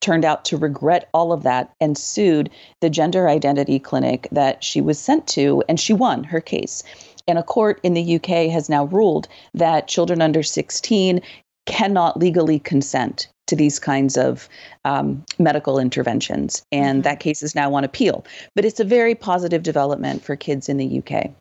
[0.00, 2.50] turned out to regret all of that and sued
[2.80, 6.82] the gender identity clinic that she was sent to, and she won her case.
[7.28, 11.20] And a court in the UK has now ruled that children under 16
[11.66, 14.48] cannot legally consent to these kinds of
[14.84, 16.62] um, medical interventions.
[16.72, 17.04] And Mhm.
[17.04, 18.24] that case is now on appeal.
[18.54, 21.32] But it's a very positive development for kids in the UK.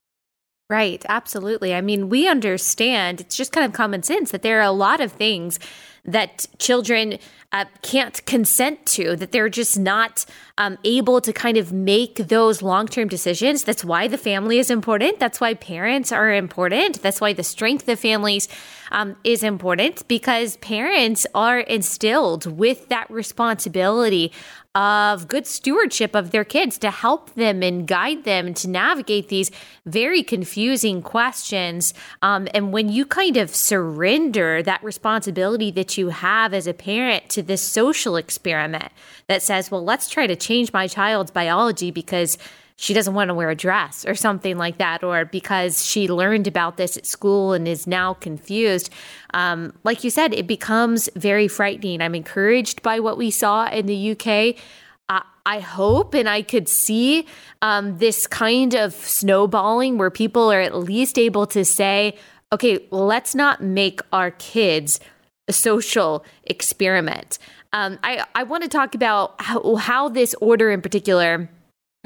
[0.70, 1.76] Right, absolutely.
[1.76, 5.02] I mean, we understand, it's just kind of common sense that there are a lot
[5.02, 5.60] of things
[6.04, 7.20] that children
[7.52, 10.26] uh, can't consent to, that they're just not
[10.58, 13.64] um, able to kind of make those long term decisions.
[13.64, 15.20] That's why the family is important.
[15.20, 17.02] That's why parents are important.
[17.02, 18.48] That's why the strength of families
[18.92, 24.32] um, is important because parents are instilled with that responsibility
[24.74, 29.52] of good stewardship of their kids to help them and guide them to navigate these
[29.86, 31.94] very confusing questions.
[32.22, 37.30] Um, and when you kind of surrender that responsibility that you have as a parent
[37.30, 38.92] to this social experiment
[39.28, 42.38] that says, well, let's try to change my child's biology because
[42.76, 46.48] she doesn't want to wear a dress or something like that, or because she learned
[46.48, 48.90] about this at school and is now confused.
[49.36, 52.02] Um, like you said, it becomes very frightening.
[52.02, 54.56] I'm encouraged by what we saw in the UK.
[55.46, 57.26] I- hope and I could see
[57.62, 62.16] um, this kind of snowballing where people are at least able to say,
[62.54, 65.00] okay, let's not make our kids
[65.50, 67.40] social experiment.
[67.74, 71.50] Um, I, I want to talk about how, how this order in particular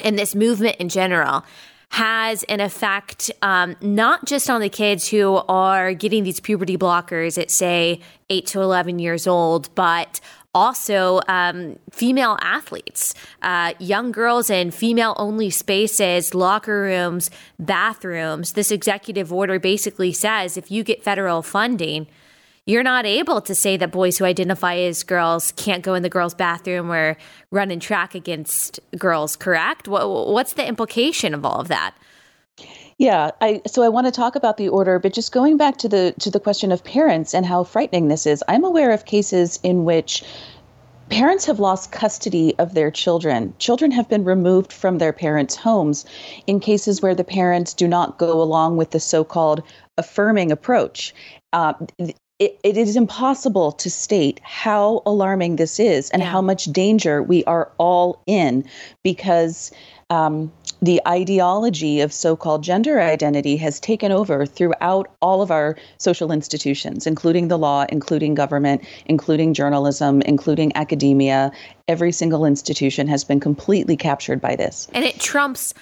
[0.04, 1.44] and this movement in general
[1.92, 7.42] has an effect um, not just on the kids who are getting these puberty blockers
[7.42, 10.20] at say 8 to 11 years old but
[10.54, 17.30] also um, female athletes uh, young girls in female only spaces locker rooms
[17.60, 22.08] bathrooms this executive order basically says if you get federal funding
[22.66, 26.10] you're not able to say that boys who identify as girls can't go in the
[26.10, 27.16] girls' bathroom or
[27.52, 29.88] run and track against girls, correct?
[29.88, 31.96] What, what's the implication of all of that?
[32.98, 35.90] Yeah, I so I want to talk about the order, but just going back to
[35.90, 38.42] the to the question of parents and how frightening this is.
[38.48, 40.24] I'm aware of cases in which
[41.10, 43.54] parents have lost custody of their children.
[43.60, 46.06] Children have been removed from their parents' homes
[46.48, 49.62] in cases where the parents do not go along with the so-called
[49.98, 51.14] affirming approach.
[51.52, 51.74] Uh,
[52.40, 56.30] it, it is impossible to state how alarming this is and Yeah.
[56.30, 58.66] how much danger we are all in
[59.04, 59.72] because
[60.10, 65.78] um, the ideology of so called gender identity has taken over throughout all of our
[65.98, 71.52] social institutions, including the law, including government, including journalism, including academia.
[71.88, 74.88] Every single institution has been completely captured by this.
[74.94, 75.74] And it trumps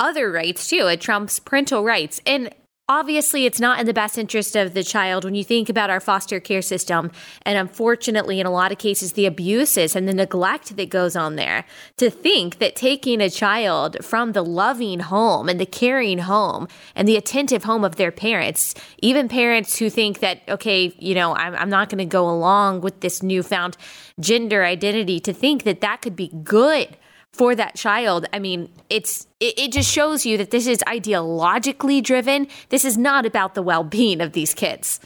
[0.00, 0.86] other rights too.
[0.86, 2.20] It trumps parental rights.
[2.26, 2.52] And
[2.88, 6.00] obviously, it's not in the best interest of the child when you think about our
[6.00, 7.10] foster care system.
[7.42, 11.36] And unfortunately, in a lot of cases, the abuses and the neglect that goes on
[11.36, 11.64] there.
[11.98, 17.06] To think that taking a child from the loving home and the caring home and
[17.06, 21.54] the attentive home of their parents, even parents who think that, okay, you know, I'm,
[21.54, 23.76] I'm not going to go along with this newfound
[24.20, 26.96] gender identity, to think that that could be good
[27.32, 32.02] for that child i mean it's it, it, just shows you that this is ideologically
[32.02, 35.00] driven this is not about the well-being of these kids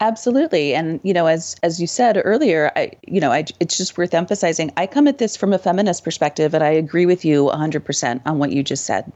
[0.00, 3.96] Absolutely, and you know, as as you said earlier, I you know, I, it's just
[3.96, 4.72] worth emphasizing.
[4.76, 8.38] I come at this from a feminist perspective, and I agree with you 100% on
[8.38, 9.10] what you just said.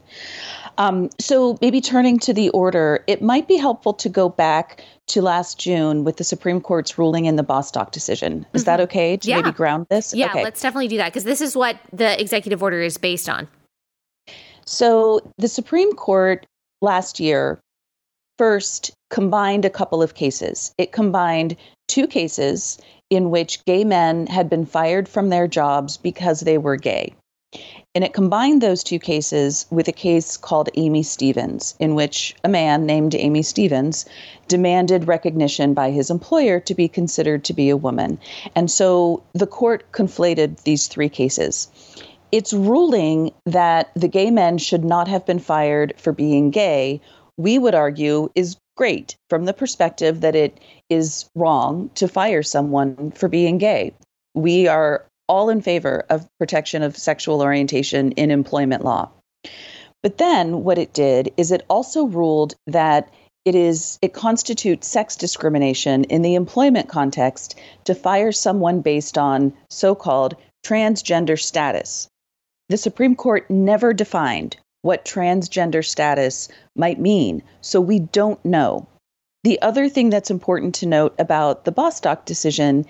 [0.79, 5.23] Um, so maybe turning to the order, it might be helpful to go back to
[5.23, 8.47] last June with the Supreme Court's ruling in the Bostock decision.
[8.53, 8.67] Is mm-hmm.
[8.67, 9.37] that okay to Yeah.
[9.37, 10.15] maybe ground this?
[10.15, 10.45] yeah okay.
[10.45, 13.49] let's definitely do that because this is what the executive order is based on
[14.67, 16.47] So the Supreme Court
[16.83, 17.59] last year
[18.39, 20.73] first combined a couple of cases.
[20.79, 21.57] It combined
[21.89, 22.79] two cases
[23.11, 27.15] in which gay men had been fired from their jobs because they were gay.
[27.95, 32.49] And it combined those two cases with a case called Aimee Stephens, in which a
[32.49, 34.05] man named Aimee Stephens
[34.47, 38.19] demanded recognition by his employer to be considered to be a woman.
[38.55, 41.69] And so the court conflated these three cases.
[42.31, 47.01] Its ruling that the gay men should not have been fired for being gay,
[47.39, 50.61] we would argue, is great from the perspective that it
[50.91, 53.93] is wrong to fire someone for being gay.
[54.35, 59.11] We are all in favor of protection of sexual orientation in employment law.
[60.03, 63.11] But then what it did is it also ruled that
[63.45, 69.55] it is it constitutes sex discrimination in the employment context to fire someone based on
[69.71, 72.09] so-called transgender status.
[72.69, 78.87] The Supreme Court never defined what transgender status might mean, so we don't know.
[79.45, 82.85] The other thing that's important to note about the Bostock decision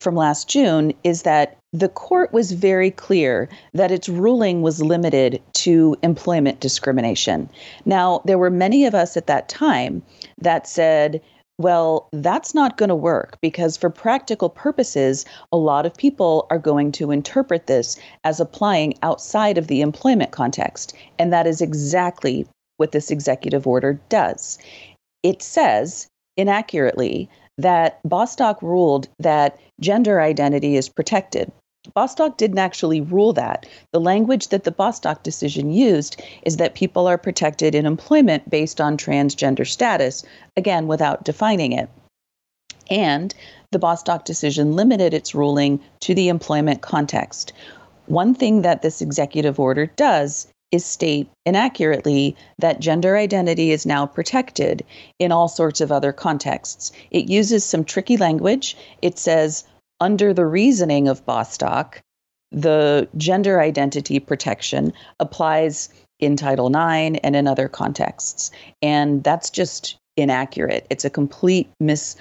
[0.00, 5.42] from last June is that the court was very clear that its ruling was limited
[5.52, 7.50] to employment discrimination.
[7.84, 10.02] Now, there were many of us at that time
[10.40, 11.20] that said,
[11.58, 16.58] well, that's not going to work because, for practical purposes, a lot of people are
[16.58, 20.94] going to interpret this as applying outside of the employment context.
[21.18, 22.46] And that is exactly
[22.78, 24.58] what this executive order does.
[25.22, 26.08] It says
[26.38, 31.52] inaccurately that Bostock ruled that gender identity is protected.
[31.94, 33.66] Bostock didn't actually rule that.
[33.92, 38.80] The language that the Bostock decision used is that people are protected in employment based
[38.80, 40.24] on transgender status,
[40.56, 41.88] again, without defining it.
[42.90, 43.34] And
[43.72, 47.52] the Bostock decision limited its ruling to the employment context.
[48.06, 54.06] One thing that this executive order does is state inaccurately that gender identity is now
[54.06, 54.84] protected
[55.18, 56.92] in all sorts of other contexts.
[57.10, 58.76] It uses some tricky language.
[59.02, 59.64] It says,
[60.00, 62.02] under the reasoning of Bostock,
[62.50, 65.88] the gender identity protection applies
[66.18, 68.50] in Title IX and in other contexts.
[68.82, 70.86] And that's just inaccurate.
[70.90, 72.16] It's a complete mis,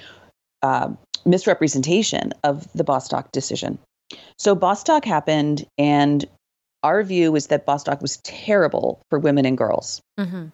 [0.62, 0.90] uh,
[1.26, 3.78] misrepresentation of the Bostock decision.
[4.38, 6.26] So Bostock happened, and
[6.84, 10.02] our view is that Bostock was terrible for women and girls.
[10.20, 10.48] Mm-hmm.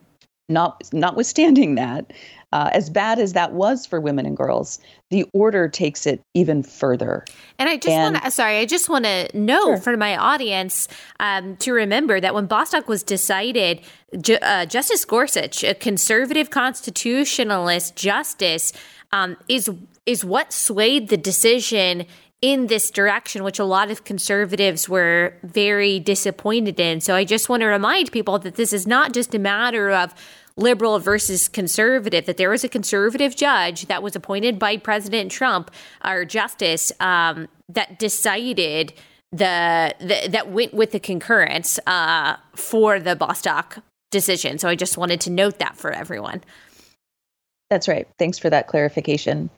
[0.52, 2.12] Not, notwithstanding that,
[2.54, 4.80] uh, as bad as that was for women and girls,
[5.10, 7.24] the order takes it even further.
[7.58, 9.78] And I just want to, sorry, I just want to know sure.
[9.78, 10.88] for my audience
[11.20, 13.82] um, to remember that when Bostock was decided,
[14.20, 18.74] Ju- uh, Justice Gorsuch, a conservative constitutionalist justice,
[19.14, 19.70] um, is
[20.06, 22.06] is what swayed the decision
[22.41, 26.99] in this direction, which a lot of conservatives were very disappointed in.
[26.99, 30.16] So I just want to remind people that this is not just a matter of
[30.58, 35.72] liberal versus conservative, that there was a conservative judge that was appointed by President Trump,
[36.02, 38.93] our justice, um, that decided
[39.32, 43.80] the, the, that went with the concurrence uh, for the Bostock
[44.12, 44.58] decision.
[44.58, 46.43] So I just wanted to note that for everyone.
[47.70, 48.08] That's right.
[48.20, 49.49] Thanks for that clarification.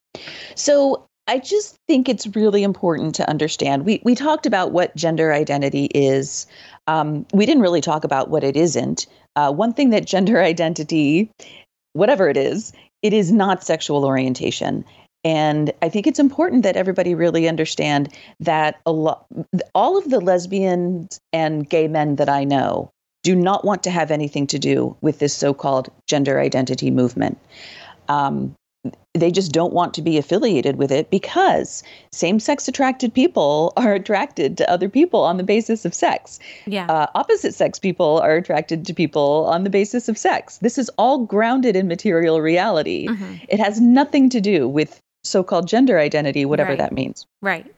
[0.56, 3.86] So I just think it's really important to understand.
[3.86, 6.46] We we talked about what gender identity is.
[6.88, 9.08] Um, we didn't really talk about what it isn't.
[9.36, 11.32] Uh, one thing that gender identity,
[11.94, 14.84] whatever it is, it is not sexual orientation.
[15.26, 19.26] And I think it's important that everybody really understand that a lot,
[19.74, 22.92] all of the lesbians and gay men that I know
[23.24, 27.38] do not want to have anything to do with this so-called gender identity movement.
[28.10, 28.54] Um,
[29.14, 33.94] they just don't want to be affiliated with it because same sex attracted people are
[33.94, 36.40] attracted to other people on the basis of sex.
[36.66, 36.88] Yeah.
[36.88, 40.58] Uh, opposite sex people are attracted to people on the basis of sex.
[40.60, 43.08] This is all grounded in material reality.
[43.08, 43.36] Mm-hmm.
[43.50, 46.80] It has nothing to do with so called gender identity, whatever right.
[46.80, 47.26] that means.
[47.42, 47.72] Right.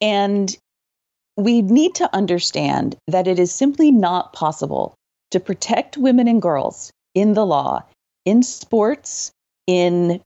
[0.00, 0.56] And
[1.36, 4.94] we need to understand that it is simply not possible
[5.30, 7.82] to protect women and girls in the law,
[8.24, 9.32] in sports,
[9.66, 10.20] in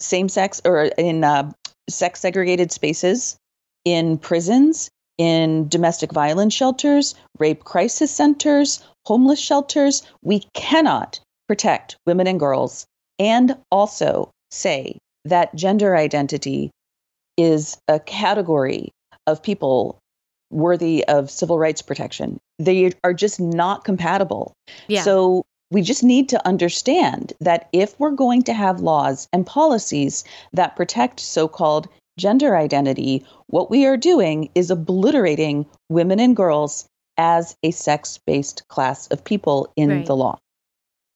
[0.00, 1.50] same sex or in uh,
[1.88, 3.36] sex segregated spaces,
[3.84, 10.02] in prisons, in domestic violence shelters, rape crisis centers, homeless shelters.
[10.22, 12.86] We cannot protect women and girls
[13.18, 16.70] and also say that gender identity
[17.36, 18.90] is a category
[19.26, 19.98] of people
[20.50, 22.38] worthy of civil rights protection.
[22.58, 24.52] They are just not compatible.
[24.88, 25.02] Yeah.
[25.02, 30.24] So we just need to understand that if we're going to have laws and policies
[30.52, 31.88] that protect so called
[32.18, 36.88] gender identity, what we are doing is obliterating women and girls
[37.18, 40.06] as a sex based class of people in right.
[40.06, 40.38] the law.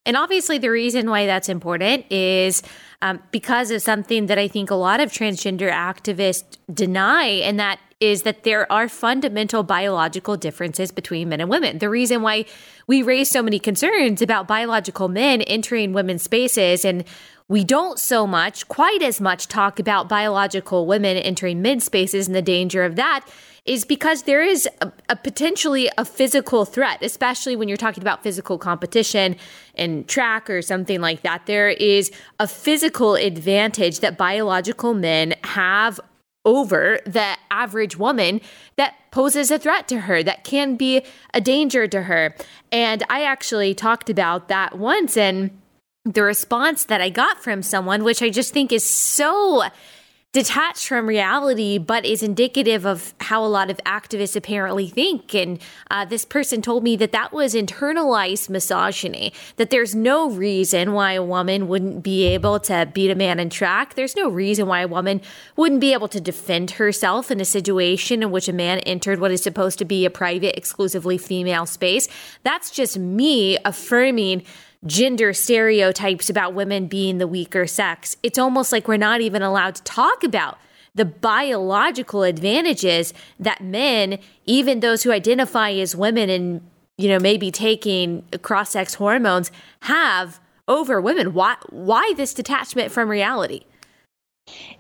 [0.06, 2.62] And obviously, the reason why that's important is
[3.02, 7.78] um, because of something that I think a lot of transgender activists deny, and that
[8.00, 11.78] is that there are fundamental biological differences between men and women.
[11.78, 12.46] The reason why
[12.86, 17.04] we raise so many concerns about biological men entering women's spaces and
[17.48, 22.34] we don't so much, quite as much, talk about biological women entering men's spaces and
[22.34, 23.26] the danger of that
[23.64, 28.22] is because there is a, a, potentially a physical threat, especially when you're talking about
[28.22, 29.36] physical competition
[29.74, 31.46] and track or something like that.
[31.46, 36.00] There is a physical advantage that biological men have
[36.44, 38.40] over the average woman
[38.76, 41.02] that poses a threat to her, that can be
[41.34, 42.34] a danger to her.
[42.72, 45.50] And I actually talked about that once and
[46.04, 49.64] the response that I got from someone, which I just think is so
[50.32, 55.34] detached from reality, but is indicative of how a lot of activists apparently think.
[55.34, 55.60] And
[55.90, 61.14] uh, this person told me that that was internalized misogyny, that there's no reason why
[61.14, 63.94] a woman wouldn't be able to beat a man in track.
[63.94, 65.20] There's no reason why a woman
[65.56, 69.32] wouldn't be able to defend herself in a situation in which a man entered what
[69.32, 72.06] is supposed to be a private, exclusively female space.
[72.44, 74.44] That's just me affirming
[74.86, 78.16] gender stereotypes about women being the weaker sex.
[78.22, 80.58] It's almost like we're not even allowed to talk about
[80.94, 86.62] the biological advantages that men, even those who identify as women and
[86.98, 89.50] you know maybe taking cross-sex hormones
[89.82, 91.32] have over women.
[91.34, 93.64] Why why this detachment from reality?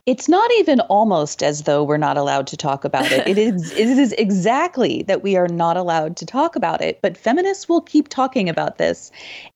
[0.06, 3.26] It's not even almost as though we're not allowed to talk about it.
[3.26, 7.16] It is it is exactly that we are not allowed to talk about it, but
[7.16, 9.10] feminists will keep talking about this.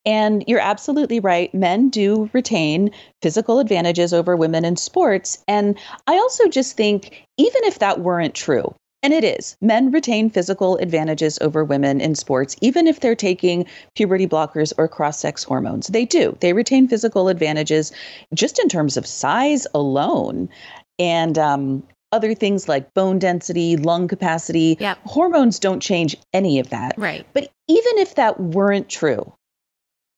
[0.05, 1.53] And you're absolutely right.
[1.53, 2.91] Men do retain
[3.21, 8.35] physical advantages over women in sports, and I also just think even if that weren't
[8.35, 8.73] true,
[9.05, 9.55] and it is.
[9.61, 14.87] Men retain physical advantages over women in sports, even if they're taking puberty blockers or
[14.87, 15.87] cross sex hormones.
[15.87, 16.35] They do.
[16.41, 17.91] They retain physical advantages
[18.33, 20.49] just in terms of size alone.
[20.97, 24.77] And, um, other things like bone density, lung capacity.
[24.79, 24.99] Yep.
[25.03, 26.93] Hormones don't change any of that.
[26.97, 27.27] Right.
[27.33, 29.33] But even if that weren't true,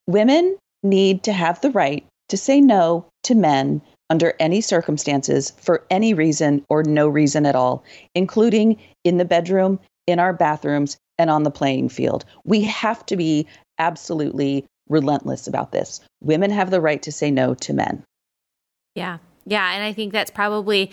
[0.06, 5.86] women need to have the right to say no to men under any circumstances for
[5.90, 7.84] any reason or no reason at all,
[8.16, 12.26] including in the bedroom, in our bathrooms, and on the playing field.
[12.46, 13.48] We have to be
[13.80, 16.00] absolutely relentless about this.
[16.22, 18.04] Women have the right to say no to men.
[18.96, 19.18] Yeah.
[19.46, 19.74] Yeah.
[19.74, 20.92] And I think that's probably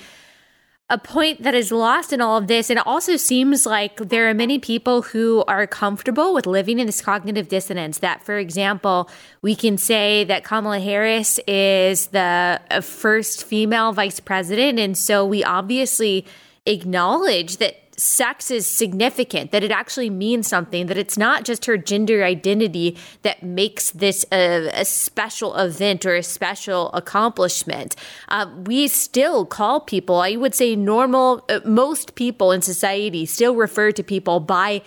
[0.91, 2.68] a point that is lost in all of this.
[2.68, 6.87] And it also seems like there are many people who are comfortable with living in
[6.87, 7.99] this cognitive dissonance.
[7.99, 9.09] That, for example,
[9.41, 14.78] we can say that Kamala Harris is the uh, first female vice president.
[14.78, 16.26] And so we obviously
[16.66, 21.76] acknowledge that sex is significant, that it actually means something, that it's not just her
[21.76, 27.97] gender identity that makes this a, a special event or a special accomplishment.
[28.28, 33.55] Uh, we still call people, I would say, normal, uh, most people in society still
[33.55, 34.82] refer to people by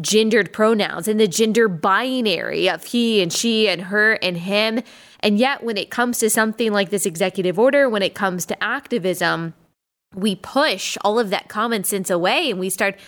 [0.00, 4.80] gendered pronouns in the gender binary of he and she and her and him.
[5.20, 8.62] And yet, when it comes to something like this executive order, when it comes to
[8.62, 9.54] activism,
[10.14, 12.98] we push all of that common sense away and we start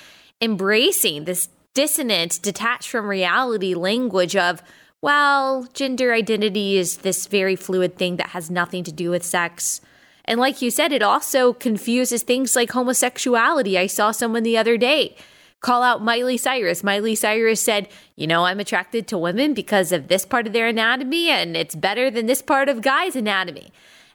[0.40, 4.62] embracing this dissonant, detached from reality language of,
[5.00, 9.80] well, gender identity is this very fluid thing that has nothing to do with sex.
[10.24, 13.76] And like you said, it also confuses things like homosexuality.
[13.76, 15.16] I saw someone the other day
[15.60, 16.84] call out Miley Cyrus.
[16.84, 20.68] Miley Cyrus said, You know, I'm attracted to women because of this part of their
[20.68, 23.72] anatomy, and it's better than this part of guys' anatomy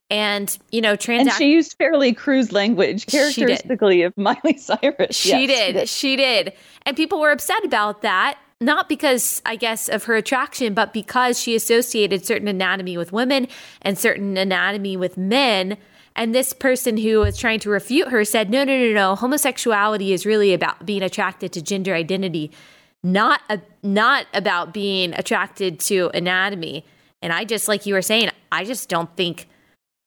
[0.09, 5.15] and you know trans and she used fairly crude language characteristically of miley cyrus.
[5.15, 5.47] She, yes, did.
[5.47, 6.53] she did she did.
[6.85, 11.39] And people were upset about that not because i guess of her attraction but because
[11.39, 13.47] she associated certain anatomy with women
[13.81, 15.77] and certain anatomy with men.
[16.15, 19.15] And this person who was trying to refute her said no no no no.
[19.15, 22.51] Homosexuality is really about being attracted to gender identity
[23.01, 26.83] not a, not about being attracted to anatomy.
[27.21, 29.47] And i just like you were saying i just don't think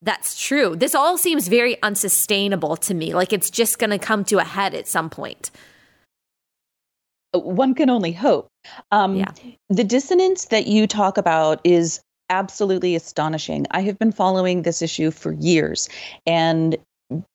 [0.03, 0.75] that's true.
[0.77, 3.15] This all seems very unsustainable to me.
[3.15, 5.51] Like it's just going to come to a head at some point.
[7.33, 8.49] One can only hope.
[8.91, 9.33] Um, yeah.
[9.71, 13.67] The dissonance that you talk about is absolutely astonishing.
[13.71, 15.89] I have been following this issue for years,
[16.27, 16.77] and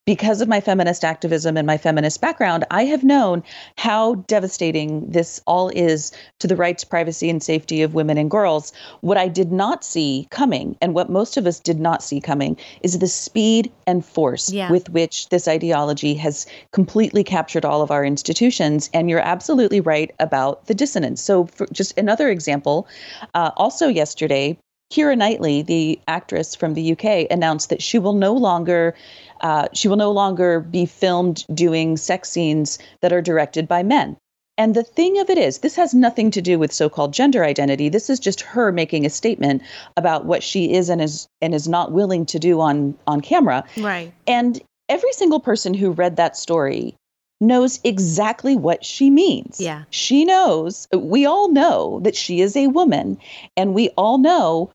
[0.06, 3.44] because of my feminist activism and my feminist background, I have known
[3.78, 8.72] how devastating this all is to the rights, privacy, and safety of women and girls.
[9.02, 12.56] What I did not see coming, and what most of us did not see coming,
[12.82, 14.72] is the speed and force yeah.
[14.72, 18.90] with which this ideology has completely captured all of our institutions.
[18.94, 21.22] And you're absolutely right about the dissonance.
[21.22, 22.88] So, just another example,
[23.34, 24.58] uh, also yesterday,
[24.92, 28.96] Keira Knightley, the actress from the UK, announced that she will no longer
[29.42, 34.18] uh, she will no longer be filmed doing sex scenes that are directed by men.
[34.60, 37.90] And the thing of it is, this has nothing to do with so-called gender identity.
[37.90, 39.62] This is just her making a statement
[39.96, 43.64] about what she is and is and is not willing to do on on camera.
[43.78, 44.12] Right.
[44.26, 44.60] And
[44.90, 46.96] every single person who read that story
[47.40, 49.60] knows exactly what she means.
[49.60, 49.84] Yeah.
[49.92, 53.20] She knows, we all know that she is a woman,
[53.56, 54.72] and we all know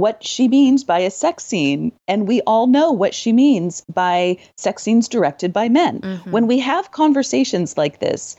[0.00, 1.92] what she means by a sex scene.
[2.06, 6.00] And we all know what she means by sex scenes directed by men.
[6.00, 6.30] Mm-hmm.
[6.30, 8.36] When we have conversations like this,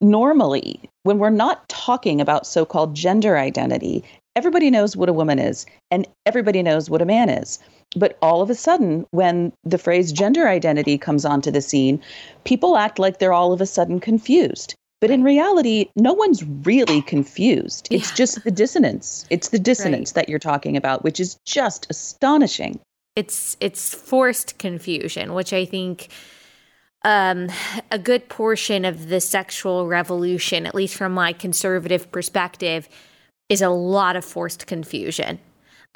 [0.00, 4.04] normally, when we're not talking about so called gender identity,
[4.36, 7.58] everybody knows what a woman is and everybody knows what a man is.
[7.94, 12.00] But all of a sudden, when the phrase gender identity comes onto the scene,
[12.44, 14.74] people act like they're all of a sudden confused.
[15.02, 17.88] But in reality, no one's really confused.
[17.90, 18.14] It's yeah.
[18.14, 19.26] just the dissonance.
[19.30, 20.14] It's the dissonance right.
[20.14, 22.78] that you're talking about, which is just astonishing.
[23.16, 26.06] It's it's forced confusion, which I think
[27.04, 27.48] um,
[27.90, 32.88] a good portion of the sexual revolution, at least from my conservative perspective,
[33.48, 35.40] is a lot of forced confusion.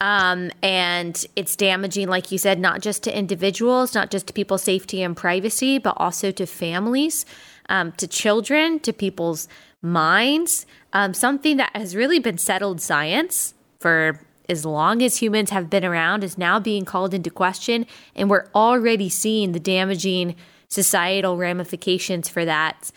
[0.00, 4.64] Um, and it's damaging, like you said, not just to individuals, not just to people's
[4.64, 7.24] safety and privacy, but also to families
[7.68, 9.48] um, to children, to people's
[9.82, 15.68] minds, um, something that has really been settled science for as long as humans have
[15.68, 17.86] been around is now being called into question.
[18.14, 20.36] And we're already seeing the damaging
[20.68, 22.90] societal ramifications for that.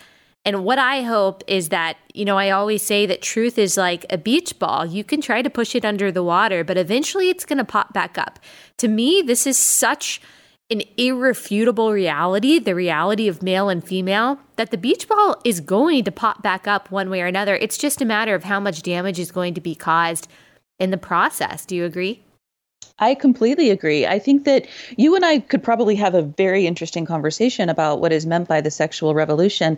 [0.46, 4.06] And what I hope is that, you know, I always say that truth is like
[4.10, 4.86] a beach ball.
[4.86, 7.94] You can try to push it under the water, but eventually it's going to pop
[7.94, 8.40] back up.
[8.78, 10.22] To me, this is such
[10.72, 16.04] an irrefutable reality, the reality of male and female, that the beach ball is going
[16.04, 17.56] to pop back up one way or another.
[17.56, 20.28] It's just a matter of how much damage is going to be caused
[20.78, 21.66] in the process.
[21.66, 22.22] Do you agree?
[23.00, 24.06] I completely agree.
[24.06, 24.68] I think that
[24.98, 28.62] you and I could probably have a very interesting conversation about what is meant by
[28.62, 29.78] the sexual revolution,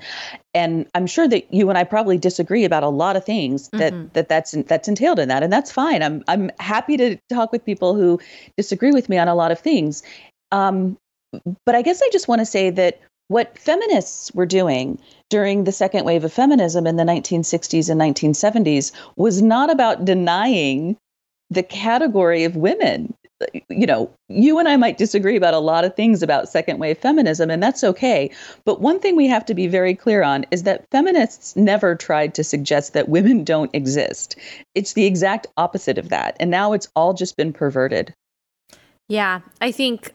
[0.53, 3.93] and I'm sure that you and I probably disagree about a lot of things that,
[3.93, 4.07] mm-hmm.
[4.13, 6.01] that that's that's entailed in that, and that's fine.
[6.01, 8.19] I'm I'm happy to talk with people who
[8.57, 10.01] disagree with me on a lot of things.
[10.51, 10.97] Um,
[11.65, 12.99] but I guess I just want to say that
[13.31, 14.99] what feminists were doing
[15.29, 20.97] during the second wave of feminism in the 1960s and 1970s was not about denying
[21.49, 23.13] the category of women.
[23.69, 26.97] You know, you and I might disagree about a lot of things about second wave
[26.97, 28.29] feminism, and that's okay.
[28.65, 32.35] But one thing we have to be very clear on is that feminists never tried
[32.35, 34.35] to suggest that women don't exist.
[34.75, 36.35] It's the exact opposite of that.
[36.39, 38.13] And now it's all just been perverted.
[39.07, 40.11] Yeah, I think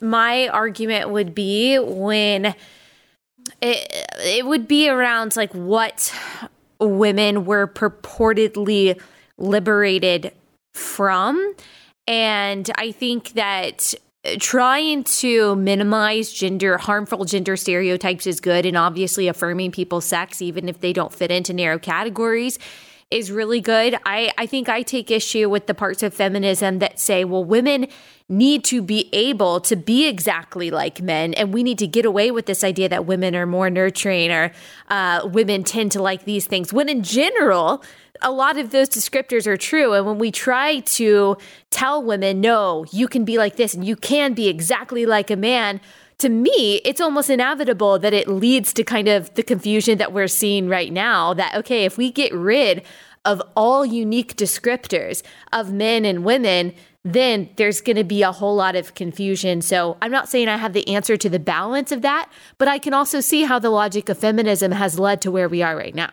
[0.00, 2.54] my argument would be when
[3.60, 6.14] it, it would be around like what
[6.80, 9.00] women were purportedly
[9.38, 10.32] liberated
[10.74, 11.54] from.
[12.06, 13.94] And I think that
[14.38, 20.68] trying to minimize gender, harmful gender stereotypes is good, and obviously affirming people's sex, even
[20.68, 22.58] if they don't fit into narrow categories,
[23.12, 23.96] is really good.
[24.04, 27.86] I, I think I take issue with the parts of feminism that say, well, women
[28.28, 31.34] need to be able to be exactly like men.
[31.34, 34.52] And we need to get away with this idea that women are more nurturing or
[34.88, 36.72] uh, women tend to like these things.
[36.72, 37.82] When in general,
[38.22, 39.92] a lot of those descriptors are true.
[39.92, 41.36] And when we try to
[41.70, 45.36] tell women, no, you can be like this and you can be exactly like a
[45.36, 45.80] man,
[46.18, 50.28] to me, it's almost inevitable that it leads to kind of the confusion that we're
[50.28, 52.82] seeing right now that, okay, if we get rid
[53.24, 58.54] of all unique descriptors of men and women, then there's going to be a whole
[58.54, 59.60] lot of confusion.
[59.60, 62.78] So I'm not saying I have the answer to the balance of that, but I
[62.78, 65.94] can also see how the logic of feminism has led to where we are right
[65.94, 66.10] now.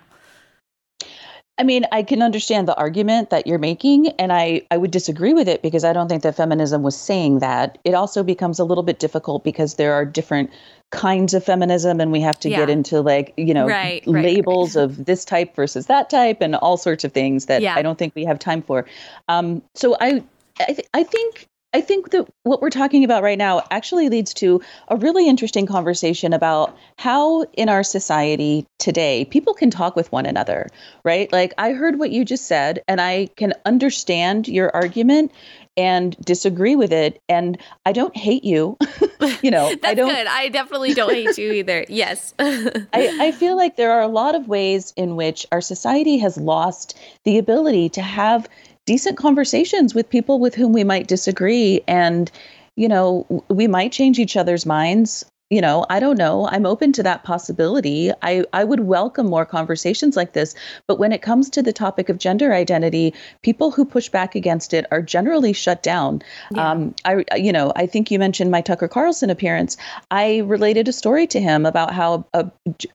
[1.59, 5.33] I mean, I can understand the argument that you're making, and I, I would disagree
[5.33, 7.77] with it because I don't think that feminism was saying that.
[7.83, 10.51] It also becomes a little bit difficult because there are different
[10.91, 12.59] kinds of feminism, and we have to yeah.
[12.59, 14.83] get into like, you know, right, labels right.
[14.83, 17.75] of this type versus that type and all sorts of things that yeah.
[17.75, 18.85] I don't think we have time for.
[19.27, 20.23] Um, so I,
[20.61, 24.33] I, th- I think I think that what we're talking about right now actually leads
[24.35, 30.11] to a really interesting conversation about how in our society today people can talk with
[30.11, 30.67] one another,
[31.03, 31.31] right?
[31.31, 35.31] Like I heard what you just said and I can understand your argument
[35.77, 38.75] and disagree with it and I don't hate you.
[39.41, 40.27] you know, That's I don't, good.
[40.27, 41.85] I definitely don't hate you either.
[41.99, 42.33] Yes.
[42.39, 46.37] I, I feel like there are a lot of ways in which our society has
[46.37, 48.47] lost the ability to have
[48.85, 51.81] decent conversations with people with whom we might disagree.
[51.87, 52.31] And,
[52.75, 56.47] you know, we might change each other's minds you know i don't know.
[56.47, 58.11] I'm open to that possibility.
[58.21, 60.55] I i would welcome more conversations like this
[60.87, 64.73] but when it comes to the topic of gender identity people who push back against
[64.73, 66.21] it are generally shut down.
[66.51, 66.71] Yeah.
[66.71, 69.77] um i you know i think you mentioned my tucker carlson appearance.
[70.11, 72.49] I related a story to him about how a,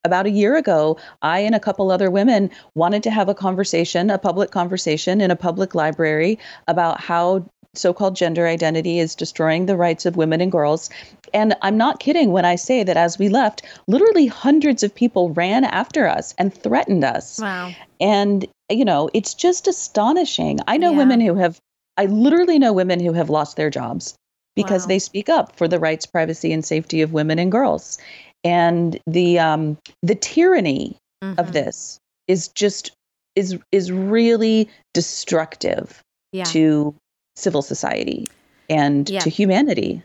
[0.05, 4.11] about a year ago i and a couple other women wanted to have a conversation
[4.11, 6.39] a public conversation in a public library
[6.69, 7.45] about how
[7.77, 10.91] so called gender identity is destroying the rights of women and girls.
[11.33, 15.31] And I'm not kidding when I say that as we left, literally hundreds of people
[15.31, 17.41] ran after us and threatened us.
[17.41, 17.73] Wow.
[18.01, 20.61] And, you know, it's just astonishing.
[20.69, 20.99] I know yeah.
[20.99, 21.61] women who have,
[21.97, 24.15] I literally know women who have lost their jobs
[24.57, 24.89] because wow.
[24.89, 27.99] they speak up for the rights, privacy, and safety of women and girls.
[28.45, 31.41] And the um, the tyranny mm-hmm.
[31.41, 31.99] of this
[32.29, 32.93] is just
[33.37, 36.03] is is really destructive
[36.33, 36.45] yeah.
[36.45, 36.95] to
[37.37, 38.29] civil society
[38.69, 39.21] and yeah.
[39.21, 40.03] to humanity.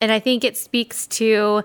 [0.00, 1.62] And I think it speaks to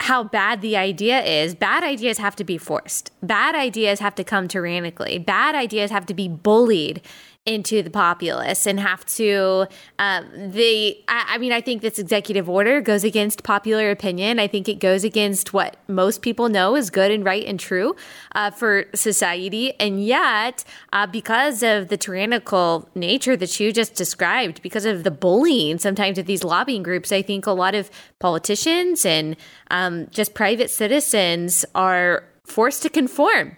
[0.00, 1.54] how bad the idea is.
[1.54, 3.10] Bad ideas have to be forced.
[3.22, 5.18] Bad ideas have to come tyrannically.
[5.18, 7.02] Bad ideas have to be bullied
[7.46, 9.66] into the populace and have to
[9.98, 14.38] um, the I, I, mean i think this executive order goes against popular opinion.
[14.38, 17.96] I think it goes against what most people know is good and right and true
[18.34, 19.72] uh, for society.
[19.80, 25.10] And yet uh, because of the tyrannical nature that you just described because of the
[25.10, 29.36] bullying sometimes of these lobbying groups i think a lot of politicians and
[29.70, 33.56] um, just private citizens are forced to conform.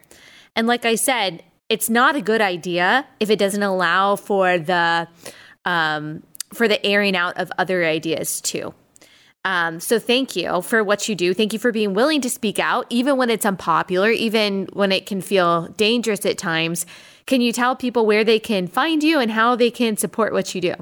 [0.55, 1.43] And like I said,
[1.73, 5.09] it's not a good idea if it doesn't allow for the
[5.65, 8.75] um, for the airing out of other ideas too.
[9.47, 11.33] Um, so thank you for what you do.
[11.33, 15.07] Thank you for being willing to speak out, even when it's unpopular, even when it
[15.07, 16.85] can feel dangerous at times.
[17.25, 20.55] Can you tell people where they can find you and how they can support what
[20.55, 20.75] you do?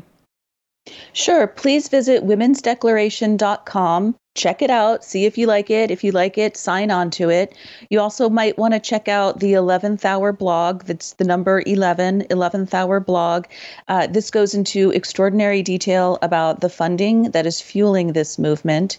[1.13, 1.47] Sure.
[1.47, 4.17] Please visit womensdeclaration.com.
[4.37, 5.05] Check it out.
[5.05, 5.91] See if you like it.
[5.91, 7.55] If you like it, sign on to it.
[7.91, 10.85] You also might want to check out the 11th hour blog.
[10.85, 13.47] That's the number 11, 11th hour blog.
[13.89, 18.99] Uh, this goes into extraordinary detail about the funding that is fueling this movement.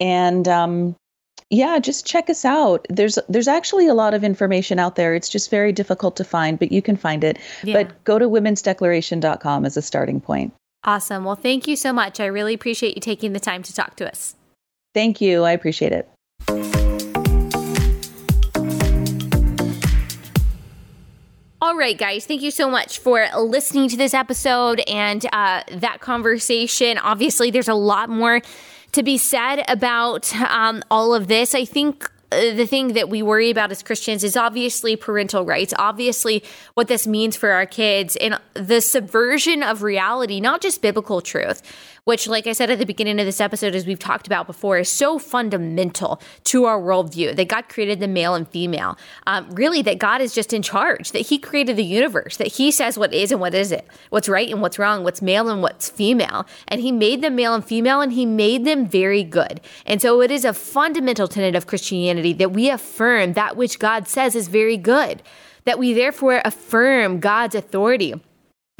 [0.00, 0.94] And, um,
[1.50, 2.86] yeah, just check us out.
[2.90, 5.14] There's there's actually a lot of information out there.
[5.14, 7.38] It's just very difficult to find, but you can find it.
[7.64, 7.72] Yeah.
[7.72, 10.52] But go to womensdeclaration.com as a starting point.
[10.84, 11.24] Awesome.
[11.24, 12.20] Well, thank you so much.
[12.20, 14.36] I really appreciate you taking the time to talk to us.
[14.94, 15.44] Thank you.
[15.44, 16.08] I appreciate it.
[21.60, 26.00] All right, guys, thank you so much for listening to this episode and uh, that
[26.00, 26.98] conversation.
[26.98, 28.40] Obviously, there's a lot more
[28.92, 31.54] to be said about um, all of this.
[31.54, 36.44] I think the thing that we worry about as Christians is obviously parental rights, obviously
[36.74, 41.62] what this means for our kids, and the subversion of reality, not just biblical truth,
[42.04, 44.78] which, like I said at the beginning of this episode, as we've talked about before,
[44.78, 48.96] is so fundamental to our worldview that God created the male and female.
[49.26, 52.70] Um, really, that God is just in charge, that He created the universe, that He
[52.70, 55.90] says what is and what isn't, what's right and what's wrong, what's male and what's
[55.90, 56.46] female.
[56.66, 59.60] And He made them male and female, and He made them very good.
[59.84, 64.08] And so it is a fundamental tenet of Christianity that we affirm that which God
[64.08, 65.22] says is very good,
[65.64, 68.14] that we therefore affirm God's authority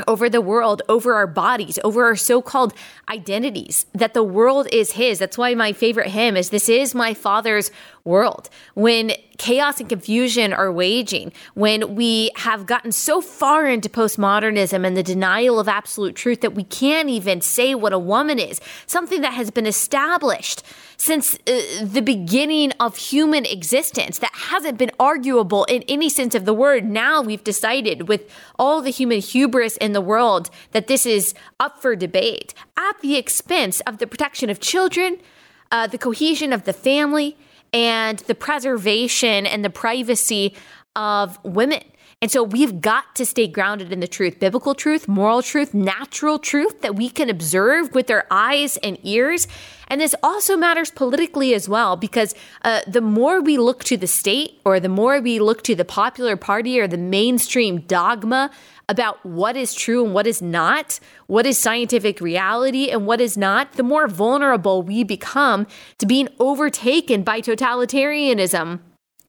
[0.07, 2.73] over the world, over our bodies, over our so called
[3.09, 5.19] identities, that the world is His.
[5.19, 7.73] That's why my favorite hymn is This is my Father's
[8.05, 8.49] world.
[8.75, 14.97] When chaos and confusion are waging, when we have gotten so far into postmodernism and
[14.97, 19.21] the denial of absolute truth that we can't even say what a woman is, something
[19.23, 20.63] that has been established
[20.99, 26.45] since uh, the beginning of human existence that hasn't been arguable in any sense of
[26.45, 26.85] the word.
[26.85, 28.29] Now we've decided with
[28.59, 33.17] all the human hubris in the world that this is up for debate at the
[33.17, 35.19] expense of the protection of children,
[35.71, 37.37] uh, the cohesion of the family,
[37.73, 40.55] and the preservation and the privacy
[40.97, 41.83] of women.
[42.21, 46.41] And so we've got to stay grounded in the truth biblical truth, moral truth, natural
[46.41, 49.47] truth that we can observe with our eyes and ears.
[49.87, 54.09] And this also matters politically as well, because uh, the more we look to the
[54.09, 58.51] state or the more we look to the popular party or the mainstream dogma
[58.89, 60.99] about what is true and what is not,
[61.29, 66.29] what is scientific reality and what is not, the more vulnerable we become to being
[66.41, 68.81] overtaken by totalitarianism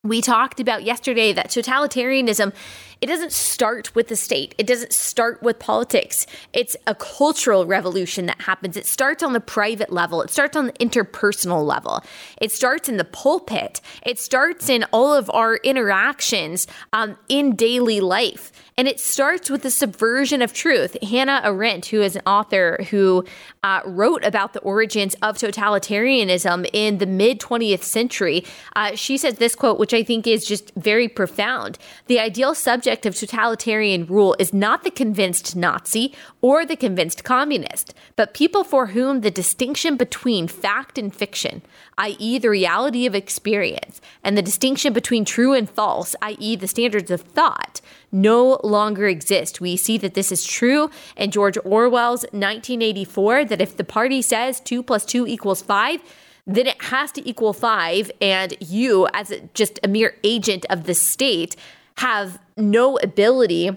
[0.03, 2.53] we talked about yesterday that totalitarianism
[3.01, 4.53] it doesn't start with the state.
[4.57, 6.27] It doesn't start with politics.
[6.51, 8.75] It's a cultural revolution that happens.
[8.75, 10.21] It starts on the private level.
[10.21, 12.03] It starts on the interpersonal level.
[12.41, 13.79] It starts in the pulpit.
[14.05, 18.51] It starts in all of our interactions um, in daily life.
[18.79, 20.95] And it starts with the subversion of truth.
[21.03, 23.25] Hannah Arendt, who is an author who
[23.61, 28.45] uh, wrote about the origins of totalitarianism in the mid 20th century,
[28.77, 31.77] uh, she says this quote, which I think is just very profound.
[32.07, 37.93] The ideal subject of totalitarian rule is not the convinced Nazi or the convinced communist,
[38.15, 41.61] but people for whom the distinction between fact and fiction,
[41.97, 47.11] i.e., the reality of experience, and the distinction between true and false, i.e., the standards
[47.11, 47.79] of thought,
[48.11, 49.61] no longer exist.
[49.61, 54.59] We see that this is true in George Orwell's 1984 that if the party says
[54.59, 56.01] 2 plus 2 equals 5,
[56.47, 60.95] then it has to equal 5 and you as just a mere agent of the
[60.95, 61.55] state
[61.99, 63.75] have no ability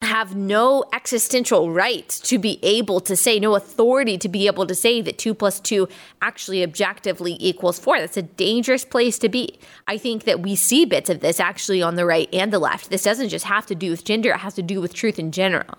[0.00, 4.74] have no existential right to be able to say, no authority to be able to
[4.74, 5.88] say that two plus two
[6.22, 7.98] actually objectively equals four.
[7.98, 9.58] That's a dangerous place to be.
[9.88, 12.90] I think that we see bits of this actually on the right and the left.
[12.90, 15.32] This doesn't just have to do with gender, it has to do with truth in
[15.32, 15.78] general.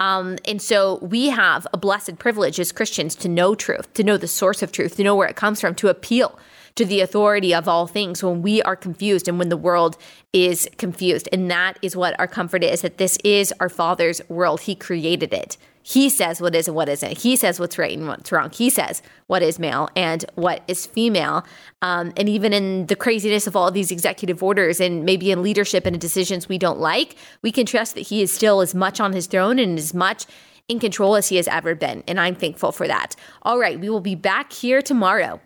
[0.00, 4.16] Um, and so we have a blessed privilege as Christians to know truth, to know
[4.16, 6.36] the source of truth, to know where it comes from, to appeal
[6.76, 9.96] to the authority of all things when we are confused and when the world
[10.32, 11.28] is confused.
[11.32, 14.62] And that is what our comfort is that this is our Father's world.
[14.62, 15.56] He created it.
[15.86, 17.18] He says what is and what isn't.
[17.18, 18.50] He says what's right and what's wrong.
[18.50, 21.44] He says what is male and what is female.
[21.82, 25.84] Um, and even in the craziness of all these executive orders and maybe in leadership
[25.84, 29.12] and decisions we don't like, we can trust that he is still as much on
[29.12, 30.24] his throne and as much
[30.68, 32.02] in control as he has ever been.
[32.08, 33.14] And I'm thankful for that.
[33.42, 35.38] All right, we will be back here tomorrow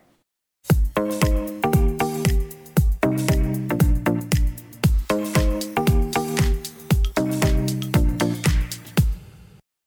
[0.67, 1.28] Música